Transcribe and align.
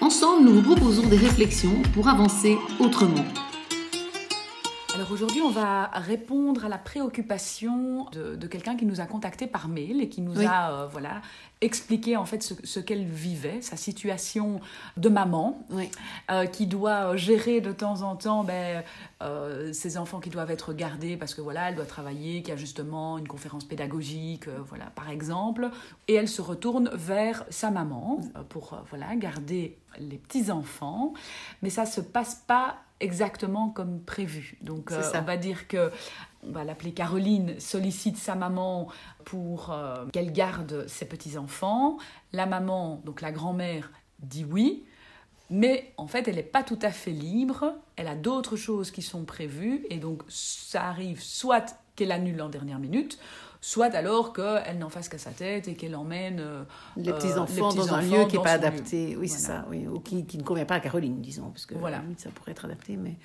Ensemble, 0.00 0.46
nous 0.46 0.54
vous 0.54 0.62
proposons 0.62 1.06
des 1.06 1.18
réflexions 1.18 1.82
pour 1.92 2.08
avancer 2.08 2.56
autrement. 2.78 3.24
Alors 5.00 5.12
aujourd'hui, 5.12 5.40
on 5.40 5.48
va 5.48 5.86
répondre 5.94 6.66
à 6.66 6.68
la 6.68 6.76
préoccupation 6.76 8.04
de, 8.12 8.46
quelqu'un 8.46 8.76
qui 8.76 8.84
nous 8.84 9.00
a 9.00 9.06
contacté 9.06 9.46
par 9.46 9.66
mail 9.66 10.02
et 10.02 10.10
qui 10.10 10.20
nous 10.20 10.38
a 10.46 10.72
euh, 10.72 10.86
voilà 10.88 11.22
expliqué 11.62 12.18
en 12.18 12.26
fait 12.26 12.42
ce, 12.42 12.80
qu'elle 12.80 13.06
vivait, 13.06 13.62
sa 13.62 13.78
situation 13.78 14.60
de 14.98 15.08
maman, 15.08 15.66
euh, 16.30 16.44
qui 16.44 16.66
doit 16.66 17.16
gérer 17.16 17.62
de 17.62 17.72
temps 17.72 18.02
en 18.02 18.14
temps 18.14 18.44
ben, 18.44 18.84
euh, 19.22 19.72
ses 19.72 19.96
enfants 19.96 20.20
qui 20.20 20.28
doivent 20.28 20.50
être 20.50 20.74
gardés 20.74 21.16
parce 21.16 21.34
que 21.34 21.40
voilà, 21.40 21.70
elle 21.70 21.76
doit 21.76 21.86
travailler, 21.86 22.42
qu'il 22.42 22.50
y 22.50 22.52
a 22.52 22.56
justement 22.56 23.16
une 23.16 23.28
conférence 23.28 23.64
pédagogique, 23.64 24.48
voilà 24.68 24.90
par 24.94 25.08
exemple, 25.08 25.70
et 26.08 26.14
elle 26.14 26.28
se 26.28 26.42
retourne 26.42 26.90
vers 26.92 27.46
sa 27.48 27.70
maman 27.70 28.20
pour 28.50 28.78
voilà 28.90 29.16
garder 29.16 29.78
les 29.98 30.18
petits 30.18 30.50
enfants, 30.50 31.14
mais 31.62 31.70
ça 31.70 31.86
se 31.86 32.02
passe 32.02 32.34
pas 32.46 32.76
exactement 33.00 33.70
comme 33.70 34.00
prévu. 34.00 34.58
Donc 34.62 34.92
euh, 34.92 35.02
on 35.14 35.22
va 35.22 35.36
dire 35.36 35.68
que 35.68 35.90
on 36.42 36.52
va 36.52 36.64
l'appeler 36.64 36.92
Caroline 36.92 37.58
sollicite 37.58 38.16
sa 38.16 38.34
maman 38.34 38.88
pour 39.24 39.72
euh, 39.72 40.06
qu'elle 40.12 40.32
garde 40.32 40.86
ses 40.86 41.06
petits 41.06 41.36
enfants. 41.36 41.98
La 42.32 42.46
maman, 42.46 43.02
donc 43.04 43.20
la 43.20 43.32
grand-mère, 43.32 43.90
dit 44.20 44.44
oui. 44.44 44.84
Mais 45.50 45.92
en 45.96 46.06
fait, 46.06 46.28
elle 46.28 46.36
n'est 46.36 46.42
pas 46.42 46.62
tout 46.62 46.78
à 46.80 46.90
fait 46.90 47.10
libre. 47.10 47.74
Elle 47.96 48.06
a 48.06 48.14
d'autres 48.14 48.56
choses 48.56 48.90
qui 48.90 49.02
sont 49.02 49.24
prévues. 49.24 49.84
Et 49.90 49.98
donc, 49.98 50.22
ça 50.28 50.84
arrive 50.84 51.20
soit 51.20 51.76
qu'elle 51.96 52.12
annule 52.12 52.40
en 52.40 52.48
dernière 52.48 52.78
minute, 52.78 53.18
soit 53.60 53.94
alors 53.94 54.32
qu'elle 54.32 54.78
n'en 54.78 54.88
fasse 54.88 55.08
qu'à 55.08 55.18
sa 55.18 55.30
tête 55.30 55.68
et 55.68 55.74
qu'elle 55.74 55.94
emmène 55.94 56.40
euh, 56.40 56.64
les 56.96 57.12
petits-enfants 57.12 57.74
dans 57.74 57.94
un 57.94 58.02
lieu 58.02 58.26
qui 58.26 58.36
n'est 58.36 58.42
pas 58.42 58.52
adapté, 58.52 59.16
oui, 59.18 59.28
c'est 59.28 59.38
ça, 59.38 59.66
oui, 59.68 59.86
ou 59.86 60.00
qui, 60.00 60.24
qui, 60.24 60.38
ne 60.38 60.42
convient 60.42 60.64
pas 60.64 60.76
à 60.76 60.80
Caroline, 60.80 61.20
disons, 61.20 61.50
parce 61.50 61.66
que 61.66 61.74
voilà. 61.74 62.02
ça 62.16 62.30
pourrait 62.30 62.52
être 62.52 62.64
adapté, 62.64 62.96
mais 62.96 63.16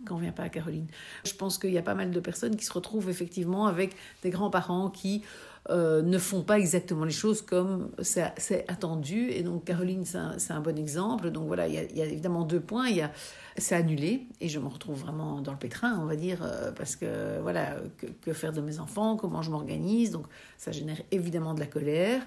ne 0.00 0.06
convient 0.06 0.32
pas 0.32 0.44
à 0.44 0.48
Caroline. 0.48 0.86
Je 1.24 1.34
pense 1.34 1.58
qu'il 1.58 1.72
y 1.72 1.78
a 1.78 1.82
pas 1.82 1.94
mal 1.94 2.10
de 2.10 2.20
personnes 2.20 2.56
qui 2.56 2.64
se 2.64 2.72
retrouvent 2.72 3.10
effectivement 3.10 3.66
avec 3.66 3.96
des 4.22 4.30
grands-parents 4.30 4.90
qui 4.90 5.22
euh, 5.68 6.00
ne 6.00 6.16
font 6.16 6.42
pas 6.42 6.58
exactement 6.58 7.04
les 7.04 7.12
choses 7.12 7.42
comme 7.42 7.90
c'est 8.02 8.64
attendu. 8.68 9.30
Et 9.30 9.42
donc, 9.42 9.64
Caroline, 9.64 10.04
c'est 10.04 10.52
un, 10.52 10.60
bon 10.60 10.78
exemple. 10.78 11.30
Donc, 11.30 11.46
voilà, 11.46 11.68
il 11.68 11.74
y, 11.74 12.02
a, 12.02 12.06
évidemment 12.06 12.44
deux 12.44 12.60
points. 12.60 12.88
Il 12.88 12.96
y 12.96 13.02
a 13.02 13.12
c'est 13.58 13.74
annulé, 13.74 14.26
et 14.40 14.48
je 14.48 14.58
me 14.58 14.68
retrouve 14.68 14.98
vraiment 14.98 15.40
dans 15.40 15.52
le 15.52 15.58
pétrin, 15.58 15.98
on 16.00 16.06
va 16.06 16.16
dire, 16.16 16.38
euh, 16.42 16.72
parce 16.72 16.96
que, 16.96 17.40
voilà, 17.42 17.76
que, 18.22 18.32
faire 18.32 18.52
de 18.52 18.60
mes 18.60 18.78
enfants, 18.78 19.16
comment 19.16 19.42
je 19.42 19.50
m'organise? 19.50 20.12
Donc, 20.12 20.24
ça 20.56 20.72
génère 20.72 21.00
évidemment 21.10 21.52
de 21.52 21.60
la 21.60 21.66
colère. 21.66 22.22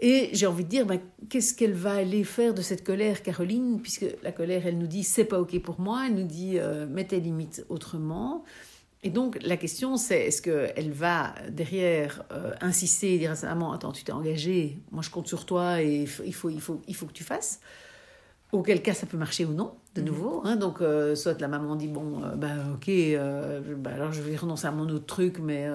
Et 0.00 0.30
j'ai 0.32 0.46
envie 0.46 0.64
de 0.64 0.68
dire, 0.68 0.86
ben, 0.86 1.00
qu'est-ce 1.28 1.54
qu'elle 1.54 1.72
va 1.72 1.94
aller 1.94 2.22
faire 2.24 2.54
de 2.54 2.62
cette 2.62 2.84
colère, 2.84 3.22
Caroline, 3.22 3.80
puisque 3.80 4.06
la 4.22 4.32
colère, 4.32 4.66
elle 4.66 4.78
nous 4.78 4.86
dit, 4.86 5.02
c'est 5.02 5.24
pas 5.24 5.40
OK 5.40 5.58
pour 5.60 5.80
moi, 5.80 6.04
elle 6.06 6.14
nous 6.14 6.26
dit, 6.26 6.58
euh, 6.58 6.86
mets 6.86 7.06
tes 7.06 7.20
limites 7.20 7.64
autrement. 7.68 8.44
Et 9.04 9.10
donc 9.10 9.38
la 9.42 9.56
question 9.56 9.96
c'est 9.96 10.26
est-ce 10.26 10.42
qu'elle 10.42 10.90
va 10.90 11.34
derrière 11.50 12.24
euh, 12.32 12.52
insister 12.60 13.14
et 13.14 13.18
dire 13.18 13.30
à 13.30 13.36
sa 13.36 13.48
maman 13.48 13.72
attends 13.72 13.92
tu 13.92 14.02
t'es 14.02 14.12
engagé, 14.12 14.78
moi 14.90 15.02
je 15.02 15.10
compte 15.10 15.28
sur 15.28 15.46
toi 15.46 15.80
et 15.80 16.00
il 16.02 16.06
faut, 16.08 16.24
il 16.24 16.32
faut, 16.60 16.80
il 16.88 16.94
faut, 16.96 17.06
que 17.06 17.12
tu 17.12 17.22
fasses. 17.22 17.60
Auquel 18.50 18.82
cas 18.82 18.94
ça 18.94 19.06
peut 19.06 19.16
marcher 19.16 19.44
ou 19.44 19.52
non, 19.52 19.74
de 19.94 20.00
mhm. 20.00 20.06
nouveau. 20.06 20.42
Hein. 20.44 20.56
donc 20.56 20.80
euh, 20.80 21.14
soit 21.14 21.40
la 21.40 21.48
maman 21.48 21.76
dit 21.76 21.86
bon 21.86 22.24
euh, 22.24 22.34
bah 22.34 22.54
ok 22.74 22.90
bah, 23.76 23.90
alors 23.94 24.12
je 24.12 24.20
vais 24.20 24.34
renoncer 24.34 24.66
à 24.66 24.72
mon 24.72 24.88
autre 24.88 25.06
truc 25.06 25.38
mais 25.38 25.68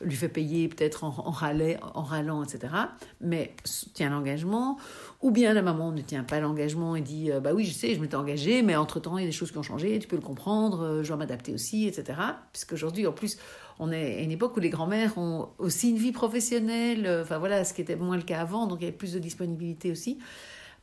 lui 0.00 0.14
fait 0.14 0.28
payer 0.28 0.68
peut-être 0.68 1.04
en, 1.04 1.08
en, 1.08 1.32
en 1.32 2.02
râlant, 2.02 2.44
etc. 2.44 2.72
Mais 3.20 3.54
tient 3.94 4.10
l'engagement. 4.10 4.78
Ou 5.20 5.32
bien 5.32 5.52
la 5.52 5.62
maman 5.62 5.90
ne 5.90 6.00
tient 6.00 6.22
pas 6.22 6.38
l'engagement 6.38 6.94
et 6.94 7.00
dit 7.00 7.30
Bah 7.42 7.52
oui, 7.52 7.64
je 7.64 7.72
sais, 7.72 7.94
je 7.94 8.00
m'étais 8.00 8.14
engagée, 8.14 8.62
mais 8.62 8.76
entre-temps, 8.76 9.18
il 9.18 9.22
y 9.22 9.24
a 9.24 9.28
des 9.28 9.32
choses 9.32 9.50
qui 9.50 9.58
ont 9.58 9.62
changé, 9.62 9.98
tu 9.98 10.06
peux 10.06 10.16
le 10.16 10.22
comprendre, 10.22 10.82
euh, 10.82 11.02
je 11.02 11.08
dois 11.08 11.16
m'adapter 11.16 11.52
aussi, 11.52 11.86
etc. 11.86 12.18
Puisqu'aujourd'hui, 12.52 13.06
en 13.06 13.12
plus, 13.12 13.38
on 13.78 13.92
est 13.92 14.18
à 14.18 14.20
une 14.20 14.30
époque 14.30 14.56
où 14.56 14.60
les 14.60 14.70
grands-mères 14.70 15.18
ont 15.18 15.48
aussi 15.58 15.90
une 15.90 15.96
vie 15.96 16.12
professionnelle, 16.12 17.06
euh, 17.06 17.22
enfin 17.22 17.38
voilà, 17.38 17.64
ce 17.64 17.74
qui 17.74 17.80
était 17.80 17.96
moins 17.96 18.16
le 18.16 18.22
cas 18.22 18.40
avant, 18.40 18.66
donc 18.66 18.78
il 18.80 18.84
y 18.84 18.88
avait 18.88 18.96
plus 18.96 19.12
de 19.12 19.18
disponibilité 19.18 19.90
aussi. 19.90 20.18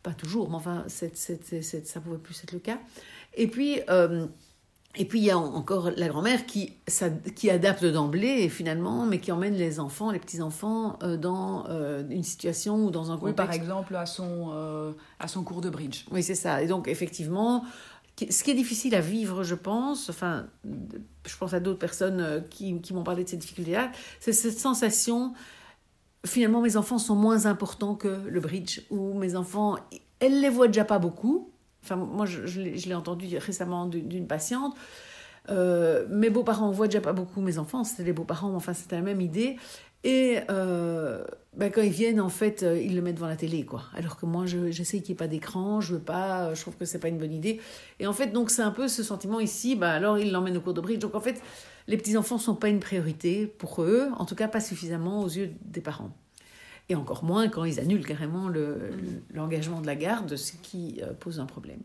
Pas 0.04 0.14
toujours, 0.14 0.50
mais 0.50 0.56
enfin, 0.56 0.86
ça 0.88 2.00
pouvait 2.00 2.18
plus 2.18 2.44
être 2.44 2.52
le 2.52 2.60
cas. 2.60 2.78
Et 3.34 3.48
puis, 3.48 3.80
euh, 3.90 4.28
et 4.98 5.06
puis 5.06 5.20
il 5.20 5.26
y 5.26 5.32
a 5.32 5.38
encore 5.38 5.92
la 5.96 6.08
grand-mère 6.08 6.46
qui, 6.46 6.74
qui 7.36 7.50
adapte 7.50 7.86
d'emblée 7.86 8.48
finalement, 8.50 9.06
mais 9.06 9.20
qui 9.20 9.32
emmène 9.32 9.56
les 9.56 9.80
enfants, 9.80 10.12
les 10.12 10.20
petits-enfants, 10.20 10.98
euh, 11.04 11.18
dans 11.18 11.66
euh, 11.70 12.04
une 12.10 12.24
situation 12.24 12.86
ou 12.86 12.92
dans 12.92 13.12
un 13.12 13.18
contexte. 13.18 13.40
Oui, 13.40 13.46
par 13.46 13.54
exemple 13.54 13.96
à 13.96 14.06
son, 14.06 14.52
euh, 14.54 14.92
à 15.20 15.28
son 15.28 15.44
cours 15.44 15.62
de 15.62 15.70
bridge. 15.70 16.06
Oui, 16.12 16.24
c'est 16.24 16.36
ça. 16.36 16.62
Et 16.62 16.68
donc 16.68 16.88
effectivement, 16.88 17.66
ce 18.18 18.44
qui 18.44 18.52
est 18.52 18.56
difficile 18.56 18.96
à 18.96 19.02
vivre, 19.02 19.44
je 19.44 19.56
pense, 19.56 20.10
enfin, 20.10 20.48
je 20.64 21.38
pense 21.38 21.54
à 21.54 21.60
d'autres 21.60 21.80
personnes 21.80 22.44
qui, 22.50 22.80
qui 22.82 22.94
m'ont 22.94 23.04
parlé 23.04 23.24
de 23.26 23.30
ces 23.30 23.38
difficultés-là, 23.38 23.92
c'est 24.22 24.34
cette 24.34 24.60
sensation, 24.60 25.34
finalement 26.26 26.62
mes 26.62 26.78
enfants 26.78 27.00
sont 27.00 27.16
moins 27.16 27.46
importants 27.46 27.96
que 27.96 28.22
le 28.28 28.40
bridge, 28.40 28.82
ou 28.90 29.14
mes 29.14 29.36
enfants, 29.36 29.76
elles 30.20 30.40
les 30.40 30.50
voient 30.50 30.68
déjà 30.68 30.86
pas 30.86 31.00
beaucoup, 31.00 31.52
Enfin, 31.86 31.98
moi, 31.98 32.26
je, 32.26 32.60
l'ai 32.60 32.96
entendu 32.96 33.38
récemment 33.38 33.86
d'une 33.86 34.26
patiente. 34.26 34.76
Euh, 35.50 36.08
mes 36.10 36.32
beaux-parents, 36.32 36.68
on 36.68 36.72
voit 36.72 36.88
déjà 36.88 37.02
pas 37.02 37.14
beaucoup 37.14 37.42
mes 37.42 37.60
enfants, 37.60 37.84
c'était 37.84 38.04
les 38.04 38.14
beaux-parents, 38.14 38.50
mais 38.50 38.56
enfin, 38.56 38.74
c'était 38.74 38.96
la 38.96 39.04
même 39.04 39.22
idée. 39.22 39.58
Et 40.04 40.40
euh, 40.50 41.24
ben, 41.56 41.72
quand 41.72 41.84
ils 41.84 41.92
viennent, 41.92 42.20
en 42.20 42.30
fait, 42.30 42.64
euh, 42.64 42.80
ils 42.80 42.96
le 42.96 43.04
mettent 43.04 43.16
devant 43.16 43.28
la 43.28 43.36
télé, 43.36 43.66
quoi. 43.66 43.84
Alors 43.96 44.18
que 44.18 44.26
moi, 44.26 44.46
j'essaie 44.46 45.02
qu'il 45.02 45.14
n'y 45.14 45.18
ait 45.18 45.24
pas 45.24 45.28
d'écran, 45.28 45.80
je 45.80 45.94
veux 45.94 46.02
pas, 46.02 46.56
je 46.56 46.62
trouve 46.62 46.76
que 46.76 46.86
c'est 46.86 47.00
pas 47.00 47.08
une 47.08 47.20
bonne 47.20 47.34
idée. 47.34 47.62
Et 48.00 48.08
en 48.08 48.14
fait, 48.14 48.28
donc, 48.28 48.50
c'est 48.50 48.64
un 48.64 48.72
peu 48.72 48.88
ce 48.88 49.04
sentiment 49.04 49.40
ici, 49.40 49.76
ben, 49.76 49.90
alors 49.90 50.18
ils 50.18 50.32
l'emmènent 50.32 50.58
au 50.58 50.62
cours 50.62 50.74
de 50.74 50.82
bridge. 50.82 51.00
Donc, 51.00 51.14
en 51.14 51.22
fait, 51.22 51.40
les 51.88 51.98
petits-enfants 51.98 52.40
sont 52.40 52.56
pas 52.56 52.70
une 52.70 52.80
priorité 52.80 53.46
pour 53.46 53.84
eux, 53.84 54.10
en 54.18 54.26
tout 54.26 54.36
cas 54.36 54.48
pas 54.48 54.62
suffisamment 54.62 55.22
aux 55.22 55.30
yeux 55.30 55.52
des 55.64 55.82
parents 55.82 56.12
et 56.90 56.96
encore 56.96 57.24
moins 57.24 57.48
quand 57.50 57.64
ils 57.64 57.80
annulent 57.80 58.06
carrément 58.06 58.50
l'engagement 59.30 59.82
de 59.82 59.88
la 59.88 59.96
garde, 59.96 60.36
ce 60.36 60.54
qui 60.62 61.02
euh, 61.02 61.14
pose 61.14 61.40
un 61.40 61.46
problème. 61.46 61.82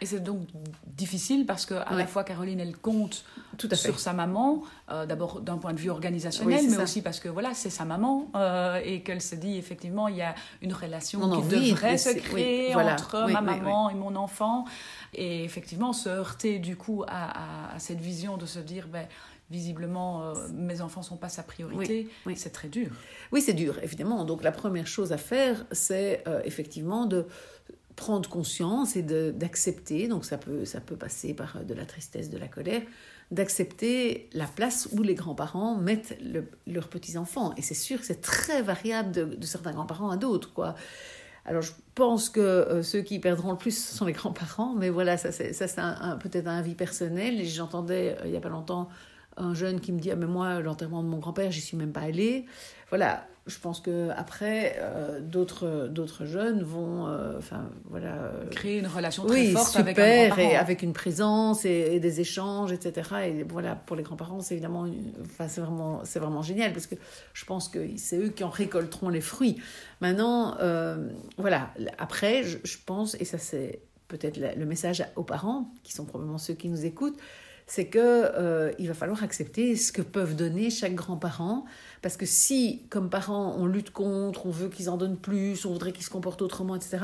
Et 0.00 0.06
c'est 0.06 0.20
donc 0.20 0.46
difficile 0.86 1.44
parce 1.44 1.66
que 1.66 1.74
à 1.74 1.94
la 1.94 2.06
fois 2.06 2.22
Caroline 2.22 2.60
elle 2.60 2.76
compte 2.76 3.24
Tout 3.56 3.68
sur 3.74 3.98
sa 3.98 4.12
maman, 4.12 4.62
euh, 4.90 5.06
d'abord 5.06 5.40
d'un 5.40 5.58
point 5.58 5.72
de 5.72 5.80
vue 5.80 5.90
organisationnel, 5.90 6.70
mais 6.70 6.80
aussi 6.80 7.02
parce 7.02 7.18
que 7.18 7.28
voilà 7.28 7.52
c'est 7.52 7.70
sa 7.70 7.84
maman 7.84 8.30
euh, 8.36 8.80
et 8.84 9.02
qu'elle 9.02 9.20
se 9.20 9.34
dit 9.34 9.56
effectivement 9.56 10.06
il 10.06 10.16
y 10.16 10.22
a 10.22 10.36
une 10.62 10.72
relation 10.72 11.18
qui 11.42 11.48
devrait 11.48 11.98
se 11.98 12.10
créer 12.10 12.74
entre 12.76 13.28
ma 13.28 13.40
maman 13.40 13.90
et 13.90 13.94
mon 13.94 14.14
enfant. 14.14 14.66
Et 15.14 15.42
effectivement 15.42 15.92
se 15.92 16.08
heurter 16.08 16.60
du 16.60 16.76
coup 16.76 17.02
à, 17.08 17.74
à 17.74 17.78
cette 17.80 18.00
vision 18.00 18.36
de 18.36 18.46
se 18.46 18.60
dire 18.60 18.86
ben 18.86 19.06
visiblement, 19.50 20.24
euh, 20.24 20.48
mes 20.52 20.80
enfants 20.80 21.02
sont 21.02 21.16
pas 21.16 21.28
sa 21.28 21.42
priorité, 21.42 22.08
oui, 22.26 22.36
c'est 22.36 22.50
très 22.50 22.68
dur. 22.68 22.90
Oui, 23.32 23.40
c'est 23.40 23.54
dur, 23.54 23.78
évidemment. 23.82 24.24
Donc 24.24 24.42
la 24.42 24.52
première 24.52 24.86
chose 24.86 25.12
à 25.12 25.16
faire, 25.16 25.64
c'est 25.72 26.22
euh, 26.26 26.40
effectivement 26.44 27.06
de 27.06 27.26
prendre 27.96 28.28
conscience 28.28 28.94
et 28.94 29.02
d'accepter, 29.02 30.06
donc 30.06 30.24
ça 30.24 30.38
peut, 30.38 30.64
ça 30.64 30.80
peut 30.80 30.96
passer 30.96 31.34
par 31.34 31.56
euh, 31.56 31.62
de 31.62 31.74
la 31.74 31.86
tristesse, 31.86 32.30
de 32.30 32.38
la 32.38 32.46
colère, 32.46 32.82
d'accepter 33.30 34.28
la 34.32 34.46
place 34.46 34.88
où 34.92 35.02
les 35.02 35.14
grands-parents 35.14 35.76
mettent 35.76 36.18
leurs 36.66 36.88
petits-enfants. 36.88 37.54
Et 37.56 37.62
c'est 37.62 37.74
sûr 37.74 38.00
que 38.00 38.06
c'est 38.06 38.20
très 38.20 38.62
variable 38.62 39.12
de, 39.12 39.46
certains 39.46 39.72
grands-parents 39.72 40.10
à 40.10 40.16
d'autres, 40.16 40.52
quoi. 40.52 40.74
Alors 41.44 41.62
je 41.62 41.72
pense 41.94 42.28
que 42.28 42.82
ceux 42.82 43.00
qui 43.00 43.18
perdront 43.20 43.52
le 43.52 43.56
plus 43.56 43.76
sont 43.76 44.04
les 44.04 44.12
grands-parents, 44.12 44.74
mais 44.74 44.90
voilà, 44.90 45.16
ça 45.16 45.32
c'est 45.32 45.52
peut-être 45.52 46.46
un 46.46 46.58
avis 46.58 46.74
personnel. 46.74 47.42
J'entendais 47.46 48.18
il 48.24 48.30
n'y 48.30 48.36
a 48.36 48.40
pas 48.40 48.50
longtemps 48.50 48.90
un 49.38 49.54
jeune 49.54 49.80
qui 49.80 49.92
me 49.92 49.98
dit 50.00 50.10
ah 50.10 50.16
mais 50.16 50.26
moi 50.26 50.60
l'enterrement 50.60 51.02
de 51.02 51.08
mon 51.08 51.18
grand-père 51.18 51.50
j'y 51.50 51.60
suis 51.60 51.76
même 51.76 51.92
pas 51.92 52.02
allée. 52.02 52.44
Voilà 52.90 53.26
je 53.48 53.58
pense 53.58 53.80
que 53.80 54.10
après 54.10 54.76
euh, 54.78 55.20
d'autres 55.20 55.88
d'autres 55.88 56.26
jeunes 56.26 56.62
vont 56.62 57.06
euh, 57.06 57.38
enfin 57.38 57.70
voilà 57.86 58.14
euh, 58.14 58.46
créer 58.50 58.78
une 58.78 58.86
relation 58.86 59.24
très 59.24 59.46
oui, 59.46 59.52
forte 59.52 59.68
super, 59.68 59.80
avec 59.80 59.98
un 59.98 60.36
et 60.36 60.56
avec 60.56 60.82
une 60.82 60.92
présence 60.92 61.64
et, 61.64 61.98
des 61.98 62.20
échanges 62.20 62.72
etc 62.72 63.10
et 63.24 63.42
voilà 63.44 63.74
pour 63.74 63.96
les 63.96 64.02
grands-parents 64.02 64.40
c'est 64.40 64.54
évidemment 64.54 64.86
enfin 65.22 65.48
c'est 65.48 65.62
vraiment 65.62 66.02
c'est 66.04 66.18
vraiment 66.18 66.42
génial 66.42 66.72
parce 66.72 66.86
que 66.86 66.94
je 67.32 67.44
pense 67.46 67.68
que 67.68 67.78
c'est 67.96 68.18
eux 68.18 68.28
qui 68.28 68.44
en 68.44 68.50
récolteront 68.50 69.08
les 69.08 69.22
fruits. 69.22 69.56
Maintenant 70.00 70.56
voilà 71.38 71.72
après 71.96 72.44
je, 72.44 72.58
je, 72.64 72.76
pense 72.84 73.16
et 73.18 73.24
ça 73.24 73.38
c'est 73.38 73.80
peut-être 74.08 74.38
le 74.38 74.66
message 74.66 75.04
aux 75.16 75.24
parents 75.24 75.72
qui 75.82 75.92
sont 75.92 76.04
probablement 76.04 76.38
ceux 76.38 76.54
qui 76.54 76.68
nous 76.68 76.84
écoutent 76.84 77.18
c'est 77.68 77.86
que 77.86 77.98
euh, 78.00 78.72
il 78.78 78.88
va 78.88 78.94
falloir 78.94 79.22
accepter 79.22 79.76
ce 79.76 79.92
que 79.92 80.00
peuvent 80.00 80.34
donner 80.34 80.70
chaque 80.70 80.94
grand-parent. 80.94 81.66
Parce 82.00 82.16
que 82.16 82.24
si, 82.24 82.86
comme 82.88 83.10
parents, 83.10 83.54
on 83.58 83.66
lutte 83.66 83.90
contre, 83.90 84.46
on 84.46 84.50
veut 84.50 84.70
qu'ils 84.70 84.88
en 84.88 84.96
donnent 84.96 85.18
plus, 85.18 85.64
on 85.66 85.72
voudrait 85.72 85.92
qu'ils 85.92 86.04
se 86.04 86.10
comportent 86.10 86.42
autrement, 86.42 86.74
etc., 86.74 86.98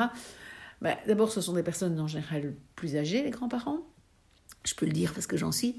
ben, 0.81 0.97
d'abord, 1.07 1.31
ce 1.31 1.41
sont 1.41 1.53
des 1.53 1.63
personnes 1.63 2.01
en 2.01 2.09
général 2.09 2.55
plus 2.77 2.97
âgées, 2.97 3.23
les 3.23 3.31
grands-parents. 3.31 3.81
Je 4.65 4.75
peux 4.75 4.87
le 4.87 4.93
dire 4.93 5.13
parce 5.13 5.27
que 5.27 5.37
j'en 5.37 5.53
suis. 5.53 5.77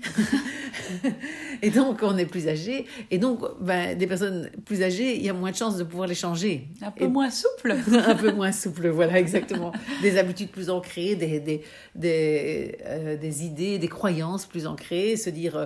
et 1.63 1.71
donc, 1.71 2.01
on 2.03 2.15
est 2.17 2.27
plus 2.27 2.47
âgé. 2.47 2.85
Et 3.09 3.17
donc, 3.17 3.39
ben, 3.59 3.97
des 3.97 4.05
personnes 4.05 4.51
plus 4.63 4.83
âgées, 4.83 5.15
il 5.15 5.23
y 5.23 5.29
a 5.29 5.33
moins 5.33 5.49
de 5.49 5.55
chances 5.55 5.77
de 5.77 5.83
pouvoir 5.83 6.07
les 6.07 6.13
changer. 6.13 6.67
Un 6.83 6.91
peu 6.91 7.07
moins 7.07 7.31
souple. 7.31 7.75
un 8.07 8.15
peu 8.15 8.31
moins 8.31 8.51
souple, 8.51 8.89
voilà, 8.89 9.19
exactement. 9.19 9.71
Des 10.03 10.19
habitudes 10.19 10.51
plus 10.51 10.69
ancrées, 10.69 11.15
des, 11.15 11.39
des, 11.39 11.63
des, 11.95 12.77
euh, 12.85 13.17
des 13.17 13.43
idées, 13.43 13.79
des 13.79 13.87
croyances 13.87 14.45
plus 14.45 14.67
ancrées. 14.67 15.17
Se 15.17 15.31
dire, 15.31 15.57
euh, 15.57 15.65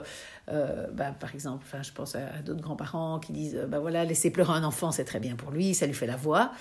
euh, 0.52 0.88
ben, 0.94 1.12
par 1.12 1.34
exemple, 1.34 1.66
enfin, 1.68 1.84
je 1.84 1.92
pense 1.92 2.16
à, 2.16 2.42
d'autres 2.46 2.62
grands-parents 2.62 3.20
qui 3.20 3.34
disent, 3.34 3.60
ben 3.68 3.80
voilà, 3.80 4.06
laisser 4.06 4.32
pleurer 4.32 4.54
un 4.54 4.64
enfant, 4.64 4.92
c'est 4.92 5.04
très 5.04 5.20
bien 5.20 5.36
pour 5.36 5.52
lui, 5.52 5.74
ça 5.74 5.86
lui 5.86 5.94
fait 5.94 6.08
la 6.08 6.16
voix. 6.16 6.52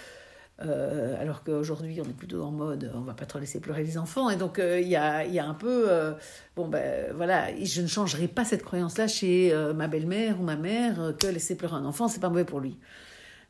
Euh, 0.60 1.20
alors 1.20 1.44
qu'aujourd'hui, 1.44 2.00
on 2.00 2.04
est 2.04 2.16
plutôt 2.16 2.42
en 2.42 2.50
mode, 2.50 2.90
on 2.94 3.00
va 3.00 3.14
pas 3.14 3.26
trop 3.26 3.38
laisser 3.38 3.60
pleurer 3.60 3.84
les 3.84 3.96
enfants. 3.96 4.28
Et 4.30 4.36
donc, 4.36 4.58
euh, 4.58 4.80
il 4.80 4.88
y, 4.88 4.96
a, 4.96 5.22
un 5.46 5.54
peu, 5.54 5.84
euh, 5.88 6.14
bon, 6.56 6.66
ben 6.66 7.12
voilà, 7.14 7.48
je 7.62 7.80
ne 7.80 7.86
changerai 7.86 8.26
pas 8.26 8.44
cette 8.44 8.64
croyance-là 8.64 9.06
chez 9.06 9.54
ma 9.74 9.88
belle-mère 9.88 10.40
ou 10.40 10.42
ma 10.42 10.56
mère 10.56 11.14
que 11.18 11.26
laisser 11.28 11.56
pleurer 11.56 11.76
un 11.76 11.84
enfant, 11.84 12.08
c'est 12.08 12.20
pas 12.20 12.28
mauvais 12.28 12.44
pour 12.44 12.60
lui. 12.60 12.78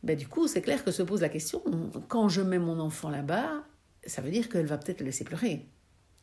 Ben, 0.02 0.16
du 0.16 0.28
coup, 0.28 0.46
c'est 0.46 0.62
clair 0.62 0.84
que 0.84 0.90
se 0.90 1.02
pose 1.02 1.22
la 1.22 1.28
question, 1.28 1.62
quand 2.08 2.28
je 2.28 2.40
mets 2.40 2.58
mon 2.58 2.78
enfant 2.78 3.11
là-bas, 3.11 3.64
ça 4.06 4.22
veut 4.22 4.31
dire 4.31 4.49
qu'elle 4.49 4.66
va 4.66 4.78
peut-être 4.78 5.00
le 5.00 5.06
laisser 5.06 5.25
pleurer. 5.25 5.66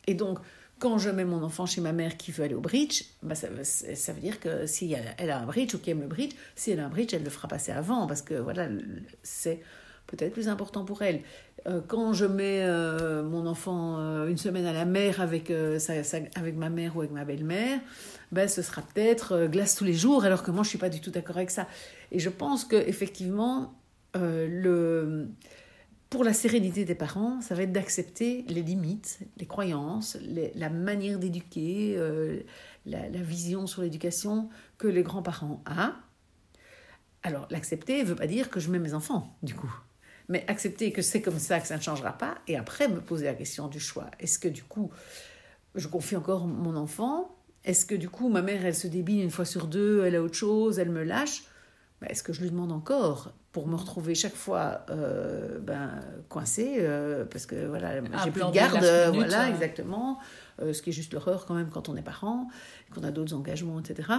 Et 0.07 0.13
donc, 0.13 0.39
quand 0.79 0.97
je 0.97 1.09
mets 1.09 1.25
mon 1.25 1.41
enfant 1.41 1.65
chez 1.65 1.81
ma 1.81 1.93
mère 1.93 2.15
qui 2.17 2.31
veut 2.31 2.43
aller 2.43 2.53
au 2.53 2.61
bridge, 2.61 3.03
ben 3.23 3.33
ça, 3.35 3.47
veut 3.47 4.21
dire 4.21 4.39
que 4.39 4.67
si 4.67 4.93
elle, 4.93 5.29
a 5.29 5.39
un 5.39 5.45
bridge 5.45 5.73
ou 5.73 5.79
qu'elle 5.79 5.97
aime 5.97 6.01
le 6.01 6.07
bridge, 6.07 6.33
si 6.55 6.71
elle 6.71 6.79
a 6.79 6.85
un 6.85 6.89
bridge, 6.89 7.13
elle 7.13 7.23
le 7.23 7.29
fera 7.29 7.47
passer 7.47 7.71
avant, 7.71 8.07
parce 8.07 8.21
que 8.21 8.35
voilà, 8.35 8.67
c'est 9.23 9.61
peut-être 10.15 10.33
plus 10.33 10.50
important 10.50 10.85
pour 10.85 11.01
elle. 11.01 11.21
Euh, 11.67 11.81
quand 11.85 12.13
je 12.13 12.25
mets 12.25 12.62
euh, 12.62 13.23
mon 13.23 13.47
enfant 13.47 13.97
euh, 14.00 14.27
une 14.27 14.38
semaine 14.38 14.65
à 14.65 14.73
la 14.73 14.85
mer 14.85 15.19
avec, 15.19 15.51
avec 15.51 16.56
ma 16.56 16.69
mère 16.69 16.95
ou 16.95 17.00
avec 17.00 17.12
ma 17.12 17.25
belle-mère, 17.25 17.79
ben, 18.31 18.47
ce 18.47 18.62
sera 18.62 18.81
peut-être 18.81 19.47
glace 19.47 19.75
tous 19.75 19.83
les 19.83 19.94
jours, 19.94 20.25
alors 20.25 20.44
que 20.44 20.51
moi, 20.51 20.63
je 20.63 20.67
ne 20.67 20.69
suis 20.69 20.77
pas 20.77 20.89
du 20.89 21.01
tout 21.01 21.12
d'accord 21.12 21.38
avec 21.38 21.51
ça. 21.51 21.67
Et 22.12 22.19
je 22.19 22.29
pense 22.29 22.65
qu'effectivement, 22.65 23.73
le... 24.13 25.27
pour 26.09 26.23
la 26.23 26.33
sérénité 26.33 26.85
des 26.85 26.95
parents, 26.95 27.41
ça 27.41 27.56
va 27.56 27.63
être 27.63 27.71
d'accepter 27.71 28.45
les 28.47 28.62
limites, 28.62 29.19
les 29.38 29.45
croyances, 29.45 30.17
la 30.56 30.69
manière 30.69 31.19
d'éduquer, 31.19 31.97
la, 32.85 33.09
la, 33.09 33.21
vision 33.21 33.67
sur 33.67 33.81
l'éducation 33.81 34.50
que 34.77 34.88
les 34.88 35.03
grands-parents 35.03 35.62
ont. 35.65 35.91
Alors, 37.23 37.47
l'accepter 37.50 38.03
ne 38.03 38.07
veut 38.07 38.15
pas 38.15 38.27
dire 38.27 38.50
que 38.50 38.59
je 38.59 38.69
mets 38.69 38.79
mes 38.79 38.94
enfants, 38.94 39.35
du 39.44 39.56
coup 39.56 39.73
mais 40.27 40.44
accepter 40.48 40.92
que 40.92 41.01
c'est 41.01 41.22
comme 41.22 41.39
ça, 41.39 41.60
que 41.60 41.68
ça 41.68 41.77
ne 41.77 41.81
changera 41.81 42.13
pas, 42.13 42.36
et 42.48 42.57
après 42.57 42.88
me 42.88 43.01
poser 43.01 43.25
la 43.25 43.33
question 43.33 43.68
du 43.68 43.80
choix. 43.80 44.10
Est-ce 44.19 44.39
que 44.39 44.48
du 44.48 44.63
coup, 44.63 44.92
je 45.75 45.88
confie 45.88 46.16
encore 46.16 46.48
mon 46.48 46.75
enfant? 46.75 47.36
Est-ce 47.63 47.86
que 47.86 47.95
du 47.95 48.10
coup, 48.10 48.30
ma 48.30 48.42
mère, 48.42 48.66
elle 48.66 48.75
se 48.75 48.88
débile 48.88 49.24
une 49.24 49.31
fois 49.31 49.45
sur 49.45 49.68
deux, 49.68 50.04
elle 50.06 50.16
a 50.16 50.22
autre 50.22 50.36
chose, 50.36 50.80
elle 50.80 50.92
me 50.92 51.04
lâche? 51.04 51.44
Ben, 52.01 52.07
Est-ce 52.10 52.24
que 52.24 52.33
je 52.33 52.42
lui 52.42 52.50
demande 52.50 52.72
encore 52.72 53.33
pour 53.56 53.68
me 53.69 53.75
retrouver 53.77 54.16
chaque 54.16 54.36
fois 54.36 54.86
euh, 54.89 55.60
ben, 55.60 55.92
coincée 56.27 56.75
euh, 56.80 57.24
parce 57.24 57.45
que 57.45 57.66
voilà 57.68 58.01
j'ai 58.25 58.31
plus 58.31 58.44
de 58.44 58.51
garde 58.51 58.83
voilà 59.13 59.44
hein. 59.44 59.48
exactement 59.48 60.19
euh, 60.62 60.74
ce 60.74 60.81
qui 60.81 60.89
est 60.89 60.94
juste 60.94 61.13
l'horreur 61.13 61.45
quand 61.45 61.54
même 61.54 61.69
quand 61.69 61.88
on 61.88 61.95
est 61.95 62.01
parent 62.01 62.50
qu'on 62.94 63.06
a 63.06 63.12
d'autres 63.12 63.33
engagements 63.33 63.80
etc 63.80 64.10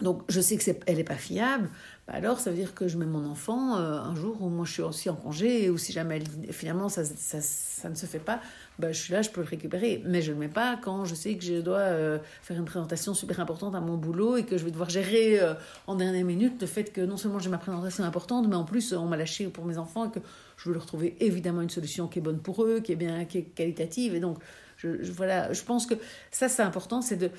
donc 0.00 0.22
je 0.28 0.40
sais 0.40 0.56
que 0.56 0.62
c'est, 0.62 0.80
elle 0.86 0.96
n'est 0.96 1.04
pas 1.04 1.14
fiable, 1.14 1.70
bah, 2.06 2.14
alors 2.14 2.38
ça 2.38 2.50
veut 2.50 2.56
dire 2.56 2.74
que 2.74 2.86
je 2.86 2.98
mets 2.98 3.06
mon 3.06 3.24
enfant 3.24 3.78
euh, 3.78 3.98
un 3.98 4.14
jour 4.14 4.40
où 4.42 4.48
moi 4.48 4.64
je 4.66 4.72
suis 4.72 4.82
aussi 4.82 5.08
en 5.08 5.16
congé, 5.16 5.70
ou 5.70 5.78
si 5.78 5.92
jamais 5.92 6.22
finalement 6.50 6.88
ça, 6.88 7.04
ça, 7.04 7.40
ça, 7.40 7.88
ne 7.88 7.94
se 7.94 8.04
fait 8.06 8.18
pas, 8.18 8.40
bah, 8.78 8.92
je 8.92 9.00
suis 9.00 9.12
là, 9.12 9.22
je 9.22 9.30
peux 9.30 9.40
le 9.40 9.46
récupérer. 9.46 10.02
Mais 10.04 10.20
je 10.22 10.30
ne 10.30 10.34
le 10.34 10.40
mets 10.40 10.52
pas 10.52 10.78
quand 10.80 11.04
je 11.06 11.14
sais 11.14 11.34
que 11.34 11.42
je 11.42 11.60
dois 11.60 11.78
euh, 11.78 12.18
faire 12.42 12.58
une 12.58 12.64
présentation 12.66 13.14
super 13.14 13.40
importante 13.40 13.74
à 13.74 13.80
mon 13.80 13.96
boulot 13.96 14.36
et 14.36 14.44
que 14.44 14.58
je 14.58 14.64
vais 14.64 14.70
devoir 14.70 14.90
gérer 14.90 15.40
euh, 15.40 15.54
en 15.86 15.94
dernière 15.94 16.24
minute 16.24 16.60
le 16.60 16.66
fait 16.66 16.92
que 16.92 17.00
non 17.00 17.16
seulement 17.16 17.38
j'ai 17.38 17.50
ma 17.50 17.58
présentation 17.58 18.04
importante, 18.04 18.46
mais 18.48 18.56
en 18.56 18.64
plus 18.64 18.92
on 18.92 19.06
m'a 19.06 19.16
lâché 19.16 19.48
pour 19.48 19.64
mes 19.64 19.78
enfants 19.78 20.04
et 20.04 20.10
que 20.10 20.20
je 20.58 20.68
veux 20.68 20.74
leur 20.74 20.86
trouver 20.86 21.16
évidemment 21.20 21.62
une 21.62 21.70
solution 21.70 22.06
qui 22.06 22.18
est 22.18 22.22
bonne 22.22 22.40
pour 22.40 22.64
eux, 22.64 22.80
qui 22.80 22.92
est 22.92 22.96
bien, 22.96 23.24
qui 23.24 23.38
est 23.38 23.44
qualitative. 23.44 24.14
Et 24.14 24.20
donc 24.20 24.38
je, 24.76 24.88
voilà, 25.10 25.52
je 25.52 25.62
pense 25.62 25.86
que 25.86 25.94
ça 26.30 26.48
c'est 26.48 26.62
important, 26.62 27.02
c'est 27.02 27.16
de 27.16 27.30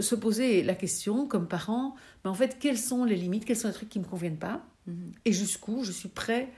se 0.00 0.14
poser 0.14 0.62
la 0.62 0.74
question 0.74 1.26
comme 1.26 1.46
parent, 1.46 1.94
mais 2.24 2.30
en 2.30 2.34
fait, 2.34 2.58
quelles 2.58 2.78
sont 2.78 3.04
les 3.04 3.16
limites, 3.16 3.44
quels 3.44 3.56
sont 3.56 3.68
les 3.68 3.74
trucs 3.74 3.88
qui 3.88 3.98
ne 3.98 4.04
me 4.04 4.08
conviennent 4.08 4.38
pas, 4.38 4.60
mhm. 4.86 5.12
et 5.24 5.32
jusqu'où 5.32 5.84
je 5.84 5.92
suis 5.92 6.08
prêt 6.08 6.48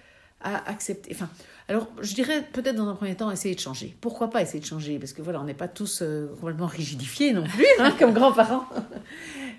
à 0.40 0.69
accepter. 0.69 1.10
Enfin, 1.12 1.28
alors, 1.69 1.88
je 2.02 2.14
dirais 2.14 2.46
peut-être 2.52 2.76
dans 2.76 2.88
un 2.88 2.94
premier 2.94 3.16
temps 3.16 3.31
essayer 3.31 3.54
de 3.54 3.60
changer. 3.60 3.96
Pourquoi 4.00 4.28
pas 4.28 4.42
essayer 4.42 4.60
de 4.60 4.66
changer? 4.66 4.98
Parce 4.98 5.14
que 5.14 5.22
voilà, 5.22 5.40
on 5.40 5.44
n'est 5.44 5.54
pas 5.54 5.69
tous 5.69 6.02
euh, 6.02 6.28
complètement 6.38 6.66
rigidifiés 6.66 7.32
non 7.32 7.44
plus, 7.44 7.66
hein, 7.78 7.92
comme 7.98 8.12
grands-parents. 8.12 8.66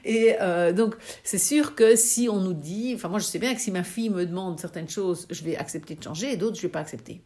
Et 0.05 0.35
euh, 0.39 0.71
donc, 0.71 0.95
c'est 1.23 1.39
sûr 1.39 1.73
que 1.73 1.95
si 1.95 2.29
on 2.29 2.39
nous 2.39 2.53
dit, 2.53 2.93
enfin, 2.95 3.09
moi 3.09 3.17
je 3.17 3.25
sais 3.25 3.39
bien 3.39 3.55
que 3.55 3.61
si 3.61 3.71
ma 3.71 3.83
fille 3.83 4.11
me 4.11 4.25
demande 4.25 4.59
certaines 4.59 4.87
choses, 4.87 5.25
je 5.31 5.43
vais 5.43 5.57
accepter 5.57 5.95
de 5.95 6.03
changer, 6.03 6.33
et 6.33 6.37
d'autres, 6.37 6.55
je 6.55 6.61
ne 6.61 6.67
vais 6.67 6.71
pas 6.71 6.79
accepter. 6.79 7.21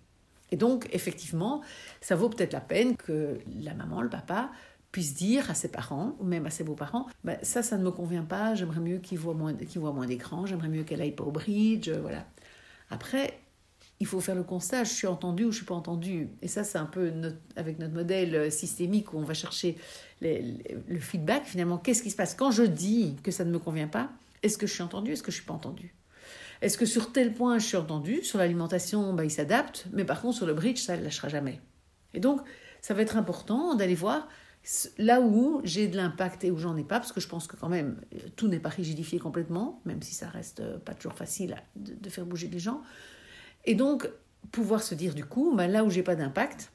Et 0.52 0.56
donc, 0.56 0.88
effectivement, 0.94 1.62
ça 2.02 2.16
vaut 2.16 2.30
peut-être 2.30 2.54
la 2.54 2.62
peine 2.62 2.96
que 2.96 3.38
la 3.62 3.74
maman, 3.74 4.02
le 4.02 4.10
papa, 4.10 4.50
puisse 4.92 5.14
dire 5.14 5.50
à 5.50 5.54
ses 5.54 5.68
parents, 5.68 6.16
ou 6.20 6.24
même 6.24 6.46
à 6.46 6.50
ses 6.50 6.64
beaux-parents, 6.64 7.08
bah, 7.24 7.38
ça, 7.44 7.62
ça 7.62 7.78
ne 7.78 7.84
me 7.84 7.92
convient 7.92 8.24
pas, 8.24 8.56
j'aimerais 8.56 8.80
mieux 8.80 8.98
qu'il 8.98 9.20
voit 9.20 9.34
moins, 9.34 9.54
qu'il 9.54 9.82
voit 9.82 9.94
moins 9.94 10.08
d'écran, 10.08 10.46
j'aimerais 10.46 10.70
mieux 10.70 10.84
qu'elle 10.84 11.02
aille 11.02 11.16
pas 11.16 11.24
au 11.24 11.32
bridge, 11.32 11.90
euh, 11.90 12.00
voilà. 12.02 12.26
Après, 12.90 13.40
il 14.00 14.08
faut 14.08 14.20
faire 14.20 14.36
le 14.36 14.44
constat, 14.44 14.86
je 14.86 14.94
suis 14.94 15.08
entendu 15.08 15.46
ou 15.46 15.52
je 15.52 15.58
suis 15.58 15.66
pas 15.66 15.76
entendu. 15.76 16.30
Et 16.42 16.48
ça, 16.48 16.64
c'est 16.64 16.78
un 16.78 16.86
peu 16.86 17.12
avec 17.56 17.80
notre 17.80 17.94
modèle 17.94 18.36
euh, 18.36 18.50
systémique 18.50 19.14
où 19.14 19.18
on 19.18 19.24
va 19.24 19.34
chercher 19.34 19.78
le 20.22 21.00
feedback, 21.00 21.46
finalement, 21.46 21.78
qu'est-ce 21.78 22.02
qui 22.02 22.10
se 22.10 22.16
passe 22.16 22.34
Quand 22.34 22.52
je 22.52 22.64
dis 22.64 23.16
que 23.24 23.32
ça 23.32 23.46
ne 23.46 23.52
me 23.52 23.60
convient 23.60 23.88
pas, 23.88 24.10
est-ce 24.42 24.58
que 24.58 24.68
je 24.68 24.74
suis 24.74 24.84
entendu 24.84 25.12
Est-ce 25.12 25.24
que 25.24 25.32
je 25.32 25.38
suis 25.38 25.46
pas 25.46 25.54
entendu 25.54 25.94
Est-ce 26.62 26.78
que 26.78 26.86
sur 26.86 27.12
tel 27.12 27.34
point, 27.34 27.60
je 27.60 27.66
suis 27.66 27.78
entendu 27.78 28.24
Sur 28.24 28.40
l'alimentation, 28.40 29.14
bah, 29.14 29.26
il 29.26 29.32
s'adapte, 29.32 29.86
mais 29.92 30.06
par 30.06 30.22
contre, 30.22 30.38
sur 30.38 30.46
le 30.46 30.54
bridge, 30.54 30.80
ça 30.80 30.98
ne 30.98 31.04
lâchera 31.04 31.30
jamais. 31.30 31.60
Et 32.14 32.20
donc, 32.20 32.42
ça 32.82 32.94
va 32.94 33.02
être 33.02 33.18
important 33.18 33.76
d'aller 33.76 33.96
voir 33.96 34.28
Là 34.98 35.20
où 35.22 35.62
j'ai 35.64 35.88
de 35.88 35.98
l'impact 35.98 36.44
et 36.44 36.52
où 36.52 36.58
j'en 36.58 36.78
ai 36.78 36.84
pas, 36.84 37.00
parce 37.00 37.12
que 37.12 37.20
je 37.20 37.28
pense 37.28 37.48
que 37.48 37.56
quand 37.56 37.70
même, 37.70 38.00
tout 38.36 38.48
n'est 38.48 38.60
pas 38.60 38.70
rigidifié 38.70 39.18
complètement, 39.18 39.82
même 39.86 40.02
si 40.02 40.14
ça 40.14 40.30
reste 40.30 40.60
euh, 40.60 40.78
pas 40.78 40.94
toujours 40.94 41.14
facile 41.14 41.56
de, 41.76 42.10
faire 42.10 42.26
bouger 42.26 42.48
les 42.50 42.60
gens. 42.60 42.82
Et 43.66 43.74
donc, 43.74 44.10
pouvoir 44.52 44.84
se 44.84 44.94
dire 44.94 45.16
du 45.16 45.26
coup, 45.26 45.56
bah, 45.56 45.68
là 45.68 45.84
où 45.84 45.90
j'ai 45.90 46.04
pas 46.04 46.16
d'impact, 46.16 46.72